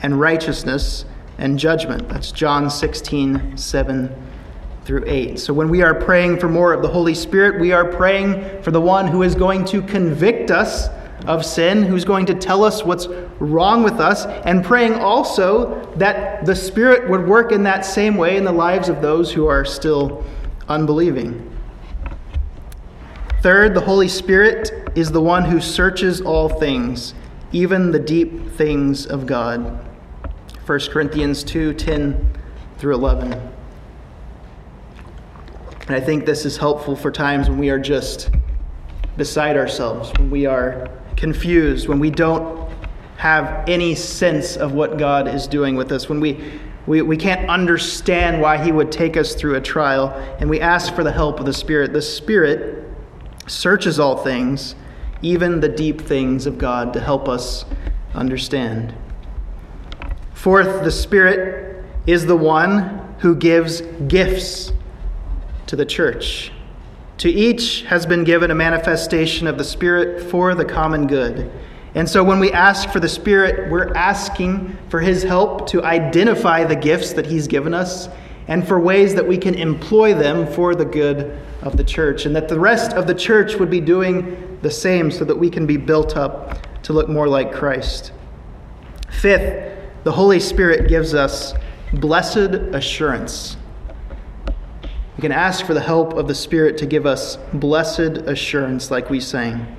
and 0.02 0.20
righteousness 0.20 1.06
and 1.42 1.58
judgment. 1.58 2.08
That's 2.08 2.30
John 2.30 2.70
16, 2.70 3.58
7 3.58 4.16
through 4.84 5.04
8. 5.08 5.40
So 5.40 5.52
when 5.52 5.68
we 5.68 5.82
are 5.82 5.92
praying 5.92 6.38
for 6.38 6.48
more 6.48 6.72
of 6.72 6.82
the 6.82 6.88
Holy 6.88 7.14
Spirit, 7.14 7.60
we 7.60 7.72
are 7.72 7.84
praying 7.84 8.62
for 8.62 8.70
the 8.70 8.80
one 8.80 9.08
who 9.08 9.24
is 9.24 9.34
going 9.34 9.64
to 9.66 9.82
convict 9.82 10.52
us 10.52 10.86
of 11.26 11.44
sin, 11.44 11.82
who's 11.82 12.04
going 12.04 12.26
to 12.26 12.34
tell 12.34 12.62
us 12.62 12.84
what's 12.84 13.08
wrong 13.40 13.82
with 13.82 13.94
us, 13.94 14.24
and 14.44 14.64
praying 14.64 14.94
also 14.94 15.84
that 15.96 16.46
the 16.46 16.54
Spirit 16.54 17.10
would 17.10 17.26
work 17.26 17.50
in 17.50 17.64
that 17.64 17.84
same 17.84 18.16
way 18.16 18.36
in 18.36 18.44
the 18.44 18.52
lives 18.52 18.88
of 18.88 19.02
those 19.02 19.32
who 19.32 19.48
are 19.48 19.64
still 19.64 20.24
unbelieving. 20.68 21.48
Third, 23.40 23.74
the 23.74 23.80
Holy 23.80 24.08
Spirit 24.08 24.92
is 24.94 25.10
the 25.10 25.20
one 25.20 25.44
who 25.44 25.60
searches 25.60 26.20
all 26.20 26.48
things, 26.48 27.14
even 27.50 27.90
the 27.90 27.98
deep 27.98 28.52
things 28.52 29.06
of 29.06 29.26
God. 29.26 29.88
1 30.66 30.80
Corinthians 30.90 31.42
2 31.42 31.74
10 31.74 32.38
through 32.78 32.94
11. 32.94 33.32
And 35.88 35.90
I 35.90 36.00
think 36.00 36.24
this 36.24 36.44
is 36.44 36.56
helpful 36.56 36.94
for 36.94 37.10
times 37.10 37.48
when 37.48 37.58
we 37.58 37.68
are 37.68 37.78
just 37.78 38.30
beside 39.16 39.56
ourselves, 39.56 40.12
when 40.18 40.30
we 40.30 40.46
are 40.46 40.88
confused, 41.16 41.88
when 41.88 41.98
we 41.98 42.10
don't 42.10 42.70
have 43.16 43.68
any 43.68 43.94
sense 43.96 44.56
of 44.56 44.72
what 44.72 44.98
God 44.98 45.26
is 45.26 45.48
doing 45.48 45.74
with 45.74 45.90
us, 45.90 46.08
when 46.08 46.20
we, 46.20 46.60
we, 46.86 47.02
we 47.02 47.16
can't 47.16 47.48
understand 47.50 48.40
why 48.40 48.56
He 48.62 48.70
would 48.70 48.92
take 48.92 49.16
us 49.16 49.34
through 49.34 49.56
a 49.56 49.60
trial, 49.60 50.10
and 50.38 50.48
we 50.48 50.60
ask 50.60 50.94
for 50.94 51.02
the 51.02 51.12
help 51.12 51.40
of 51.40 51.46
the 51.46 51.52
Spirit. 51.52 51.92
The 51.92 52.02
Spirit 52.02 52.88
searches 53.48 53.98
all 53.98 54.16
things, 54.16 54.76
even 55.22 55.58
the 55.58 55.68
deep 55.68 56.00
things 56.00 56.46
of 56.46 56.56
God, 56.56 56.92
to 56.92 57.00
help 57.00 57.28
us 57.28 57.64
understand. 58.14 58.94
Fourth, 60.34 60.82
the 60.84 60.90
Spirit 60.90 61.84
is 62.06 62.26
the 62.26 62.36
one 62.36 63.14
who 63.18 63.36
gives 63.36 63.82
gifts 64.08 64.72
to 65.66 65.76
the 65.76 65.86
church. 65.86 66.52
To 67.18 67.30
each 67.30 67.82
has 67.82 68.04
been 68.04 68.24
given 68.24 68.50
a 68.50 68.54
manifestation 68.54 69.46
of 69.46 69.58
the 69.58 69.64
Spirit 69.64 70.28
for 70.30 70.54
the 70.54 70.64
common 70.64 71.06
good. 71.06 71.50
And 71.94 72.08
so 72.08 72.24
when 72.24 72.40
we 72.40 72.50
ask 72.52 72.90
for 72.90 73.00
the 73.00 73.08
Spirit, 73.08 73.70
we're 73.70 73.92
asking 73.94 74.76
for 74.88 75.00
His 75.00 75.22
help 75.22 75.68
to 75.68 75.84
identify 75.84 76.64
the 76.64 76.74
gifts 76.74 77.12
that 77.12 77.26
He's 77.26 77.46
given 77.46 77.74
us 77.74 78.08
and 78.48 78.66
for 78.66 78.80
ways 78.80 79.14
that 79.14 79.26
we 79.26 79.38
can 79.38 79.54
employ 79.54 80.14
them 80.14 80.46
for 80.46 80.74
the 80.74 80.84
good 80.84 81.38
of 81.62 81.76
the 81.76 81.84
church, 81.84 82.26
and 82.26 82.34
that 82.34 82.48
the 82.48 82.58
rest 82.58 82.92
of 82.92 83.06
the 83.06 83.14
church 83.14 83.54
would 83.54 83.70
be 83.70 83.80
doing 83.80 84.58
the 84.62 84.70
same 84.70 85.10
so 85.12 85.24
that 85.24 85.36
we 85.36 85.48
can 85.48 85.64
be 85.64 85.76
built 85.76 86.16
up 86.16 86.82
to 86.82 86.92
look 86.92 87.08
more 87.08 87.28
like 87.28 87.52
Christ. 87.52 88.10
Fifth, 89.08 89.71
the 90.04 90.12
Holy 90.12 90.40
Spirit 90.40 90.88
gives 90.88 91.14
us 91.14 91.54
blessed 91.92 92.38
assurance. 92.74 93.56
We 95.16 95.20
can 95.20 95.32
ask 95.32 95.64
for 95.64 95.74
the 95.74 95.80
help 95.80 96.14
of 96.14 96.26
the 96.26 96.34
Spirit 96.34 96.76
to 96.78 96.86
give 96.86 97.06
us 97.06 97.36
blessed 97.52 98.18
assurance, 98.26 98.90
like 98.90 99.10
we 99.10 99.20
sang. 99.20 99.76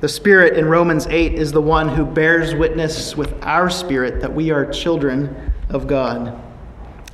The 0.00 0.08
Spirit 0.08 0.58
in 0.58 0.66
Romans 0.66 1.06
8 1.06 1.34
is 1.34 1.52
the 1.52 1.60
one 1.60 1.88
who 1.88 2.04
bears 2.04 2.54
witness 2.54 3.16
with 3.16 3.32
our 3.42 3.70
spirit 3.70 4.20
that 4.20 4.34
we 4.34 4.50
are 4.50 4.66
children 4.66 5.52
of 5.70 5.86
God. 5.86 6.40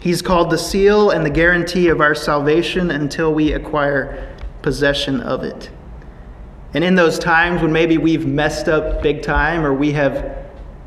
He's 0.00 0.22
called 0.22 0.48
the 0.48 0.58
seal 0.58 1.10
and 1.10 1.24
the 1.24 1.30
guarantee 1.30 1.88
of 1.88 2.00
our 2.00 2.14
salvation 2.14 2.90
until 2.90 3.34
we 3.34 3.52
acquire 3.52 4.34
possession 4.62 5.20
of 5.20 5.44
it. 5.44 5.70
And 6.72 6.82
in 6.82 6.94
those 6.94 7.18
times 7.18 7.60
when 7.60 7.72
maybe 7.72 7.98
we've 7.98 8.26
messed 8.26 8.68
up 8.68 9.02
big 9.02 9.22
time 9.22 9.64
or 9.64 9.74
we 9.74 9.92
have 9.92 10.39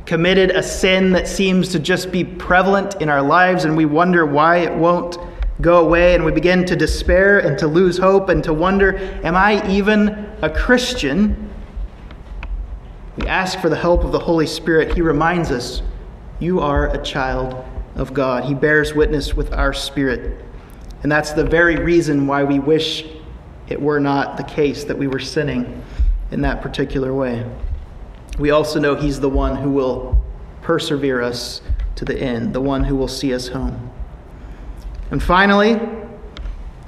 committed 0.05 0.51
a 0.51 0.61
sin 0.61 1.11
that 1.13 1.27
seems 1.27 1.69
to 1.69 1.79
just 1.79 2.11
be 2.11 2.23
prevalent 2.23 3.01
in 3.01 3.09
our 3.09 3.21
lives 3.21 3.65
and 3.65 3.77
we 3.77 3.85
wonder 3.85 4.25
why 4.25 4.57
it 4.57 4.75
won't 4.75 5.17
go 5.61 5.85
away 5.85 6.15
and 6.15 6.25
we 6.25 6.31
begin 6.31 6.65
to 6.65 6.75
despair 6.75 7.39
and 7.39 7.57
to 7.57 7.67
lose 7.67 7.97
hope 7.97 8.29
and 8.29 8.43
to 8.43 8.53
wonder, 8.53 8.97
am 9.23 9.35
I 9.35 9.65
even 9.69 10.09
a 10.41 10.49
Christian? 10.49 11.49
We 13.17 13.27
ask 13.27 13.59
for 13.59 13.69
the 13.69 13.75
help 13.75 14.03
of 14.03 14.11
the 14.11 14.19
Holy 14.19 14.47
Spirit. 14.47 14.93
He 14.93 15.01
reminds 15.01 15.51
us, 15.51 15.81
you 16.39 16.59
are 16.59 16.89
a 16.89 17.01
child 17.03 17.63
of 17.95 18.13
God. 18.13 18.43
He 18.43 18.53
bears 18.53 18.93
witness 18.93 19.35
with 19.35 19.53
our 19.53 19.73
spirit. 19.73 20.43
And 21.03 21.11
that's 21.11 21.31
the 21.31 21.45
very 21.45 21.77
reason 21.77 22.27
why 22.27 22.43
we 22.43 22.59
wish 22.59 23.05
it 23.69 23.81
were 23.81 23.99
not 23.99 24.35
the 24.35 24.43
case 24.43 24.83
that 24.85 24.97
we 24.97 25.07
were 25.07 25.19
sinning 25.19 25.83
in 26.31 26.41
that 26.41 26.61
particular 26.61 27.13
way. 27.13 27.45
We 28.39 28.51
also 28.51 28.79
know 28.79 28.95
He's 28.95 29.19
the 29.19 29.29
one 29.29 29.55
who 29.55 29.69
will 29.69 30.21
persevere 30.61 31.21
us 31.21 31.61
to 31.95 32.05
the 32.05 32.19
end, 32.19 32.53
the 32.53 32.61
one 32.61 32.84
who 32.84 32.95
will 32.95 33.07
see 33.07 33.34
us 33.34 33.47
home. 33.47 33.91
And 35.11 35.21
finally, 35.21 35.75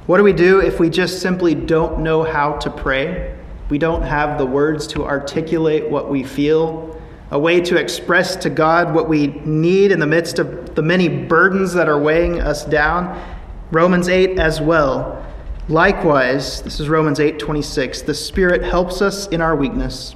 what 0.08 0.18
do 0.18 0.24
we 0.24 0.34
do 0.34 0.60
if 0.60 0.80
we 0.80 0.90
just 0.90 1.22
simply 1.22 1.54
don't 1.56 2.00
know 2.00 2.24
how 2.24 2.54
to 2.58 2.70
pray? 2.70 3.36
We 3.70 3.78
don't 3.78 4.04
have 4.04 4.38
the 4.38 4.46
words 4.46 4.88
to 4.88 5.04
articulate 5.04 5.90
what 5.90 6.10
we 6.10 6.24
feel, 6.24 7.00
a 7.32 7.40
way 7.40 7.60
to 7.62 7.78
express 7.78 8.36
to 8.38 8.50
God 8.50 8.94
what 8.94 9.10
we 9.10 9.28
need 9.28 9.92
in 9.92 10.00
the 10.00 10.08
midst 10.08 10.40
of 10.40 10.76
the 10.76 10.82
many 10.82 11.10
burdens 11.10 11.74
that 11.74 11.90
are 11.90 12.00
weighing 12.00 12.40
us 12.40 12.66
down. 12.66 13.20
Romans 13.72 14.08
8 14.08 14.40
as 14.40 14.62
well. 14.62 15.26
Likewise, 15.68 16.62
this 16.62 16.80
is 16.80 16.88
Romans 16.88 17.20
8:26, 17.20 18.04
the 18.04 18.14
Spirit 18.14 18.64
helps 18.64 19.02
us 19.02 19.28
in 19.28 19.42
our 19.42 19.56
weakness. 19.56 20.16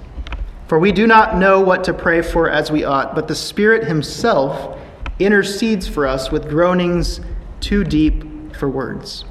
For 0.69 0.77
we 0.77 0.91
do 0.91 1.07
not 1.07 1.35
know 1.35 1.59
what 1.59 1.83
to 1.85 1.95
pray 1.95 2.21
for 2.21 2.47
as 2.47 2.71
we 2.71 2.83
ought, 2.83 3.15
but 3.15 3.27
the 3.27 3.33
Spirit 3.33 3.85
himself 3.85 4.79
intercedes 5.17 5.87
for 5.87 6.05
us 6.05 6.31
with 6.31 6.47
groanings 6.47 7.21
too 7.59 7.83
deep 7.83 8.55
for 8.55 8.69
words. 8.69 9.25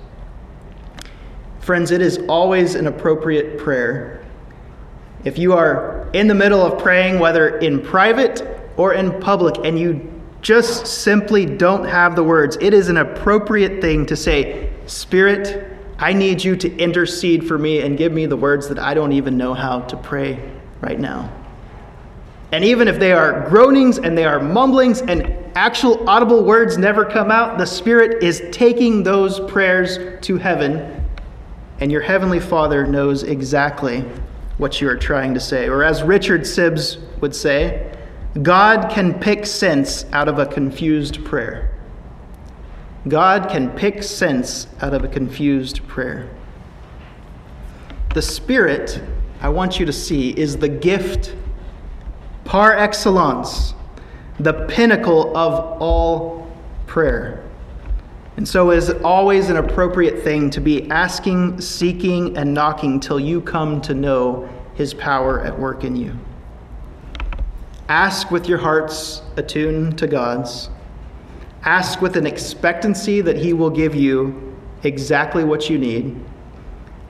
Friends, 1.60 1.92
it 1.92 2.02
is 2.02 2.18
always 2.28 2.74
an 2.74 2.88
appropriate 2.88 3.56
prayer. 3.56 4.26
If 5.22 5.38
you 5.38 5.52
are 5.52 6.10
in 6.12 6.26
the 6.26 6.34
middle 6.34 6.60
of 6.60 6.82
praying, 6.82 7.20
whether 7.20 7.58
in 7.58 7.82
private 7.82 8.42
or 8.76 8.94
in 8.94 9.20
public, 9.20 9.64
and 9.64 9.78
you 9.78 10.12
just 10.42 10.88
simply 10.88 11.46
don't 11.46 11.84
have 11.84 12.16
the 12.16 12.24
words, 12.24 12.58
it 12.60 12.74
is 12.74 12.88
an 12.88 12.96
appropriate 12.96 13.80
thing 13.80 14.06
to 14.06 14.16
say, 14.16 14.72
Spirit, 14.86 15.72
I 16.00 16.14
need 16.14 16.42
you 16.42 16.56
to 16.56 16.76
intercede 16.78 17.46
for 17.46 17.58
me 17.58 17.82
and 17.82 17.96
give 17.96 18.10
me 18.10 18.26
the 18.26 18.36
words 18.36 18.68
that 18.70 18.80
I 18.80 18.92
don't 18.92 19.12
even 19.12 19.36
know 19.36 19.54
how 19.54 19.82
to 19.82 19.96
pray 19.96 20.57
right 20.80 20.98
now. 20.98 21.32
And 22.52 22.64
even 22.64 22.88
if 22.88 22.98
they 22.98 23.12
are 23.12 23.48
groanings 23.48 23.98
and 23.98 24.16
they 24.16 24.24
are 24.24 24.40
mumblings 24.40 25.02
and 25.02 25.34
actual 25.54 26.08
audible 26.08 26.44
words 26.44 26.78
never 26.78 27.04
come 27.04 27.30
out, 27.30 27.58
the 27.58 27.66
Spirit 27.66 28.22
is 28.22 28.42
taking 28.52 29.02
those 29.02 29.40
prayers 29.40 29.98
to 30.24 30.36
heaven, 30.38 31.04
and 31.80 31.92
your 31.92 32.00
Heavenly 32.00 32.40
Father 32.40 32.86
knows 32.86 33.22
exactly 33.22 34.00
what 34.56 34.80
you 34.80 34.88
are 34.88 34.96
trying 34.96 35.34
to 35.34 35.40
say. 35.40 35.68
Or 35.68 35.84
as 35.84 36.02
Richard 36.02 36.42
Sibbes 36.42 36.98
would 37.20 37.34
say, 37.34 37.92
God 38.42 38.90
can 38.90 39.18
pick 39.18 39.46
sense 39.46 40.04
out 40.12 40.28
of 40.28 40.38
a 40.38 40.46
confused 40.46 41.24
prayer. 41.24 41.74
God 43.06 43.48
can 43.48 43.70
pick 43.70 44.02
sense 44.02 44.66
out 44.80 44.94
of 44.94 45.04
a 45.04 45.08
confused 45.08 45.86
prayer. 45.86 46.28
The 48.14 48.22
Spirit, 48.22 49.02
I 49.40 49.48
want 49.48 49.78
you 49.78 49.86
to 49.86 49.92
see, 49.92 50.30
is 50.30 50.56
the 50.56 50.68
gift 50.68 51.34
par 52.44 52.76
excellence, 52.76 53.74
the 54.40 54.52
pinnacle 54.66 55.36
of 55.36 55.80
all 55.80 56.50
prayer. 56.86 57.44
And 58.36 58.48
so 58.48 58.70
is 58.70 58.90
always 59.04 59.50
an 59.50 59.56
appropriate 59.56 60.22
thing 60.22 60.48
to 60.50 60.60
be 60.60 60.90
asking, 60.90 61.60
seeking, 61.60 62.36
and 62.36 62.54
knocking 62.54 63.00
till 63.00 63.20
you 63.20 63.40
come 63.40 63.80
to 63.82 63.94
know 63.94 64.48
his 64.74 64.94
power 64.94 65.40
at 65.40 65.58
work 65.58 65.84
in 65.84 65.96
you. 65.96 66.16
Ask 67.88 68.30
with 68.30 68.48
your 68.48 68.58
hearts 68.58 69.22
attuned 69.36 69.98
to 69.98 70.06
God's. 70.06 70.70
Ask 71.64 72.00
with 72.00 72.16
an 72.16 72.26
expectancy 72.26 73.20
that 73.20 73.36
he 73.36 73.52
will 73.52 73.70
give 73.70 73.94
you 73.94 74.56
exactly 74.84 75.44
what 75.44 75.68
you 75.68 75.78
need. 75.78 76.24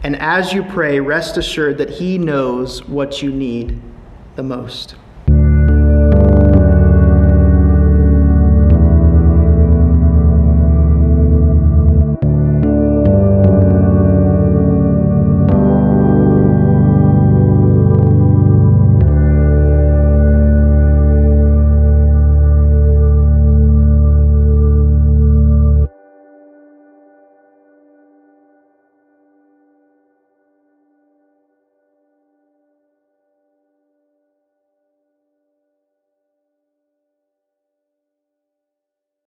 And 0.02 0.16
as 0.16 0.52
you 0.52 0.62
pray, 0.62 1.00
rest 1.00 1.36
assured 1.36 1.78
that 1.78 1.90
he 1.90 2.18
knows 2.18 2.86
what 2.86 3.22
you 3.22 3.32
need 3.32 3.80
the 4.36 4.42
most. 4.42 4.94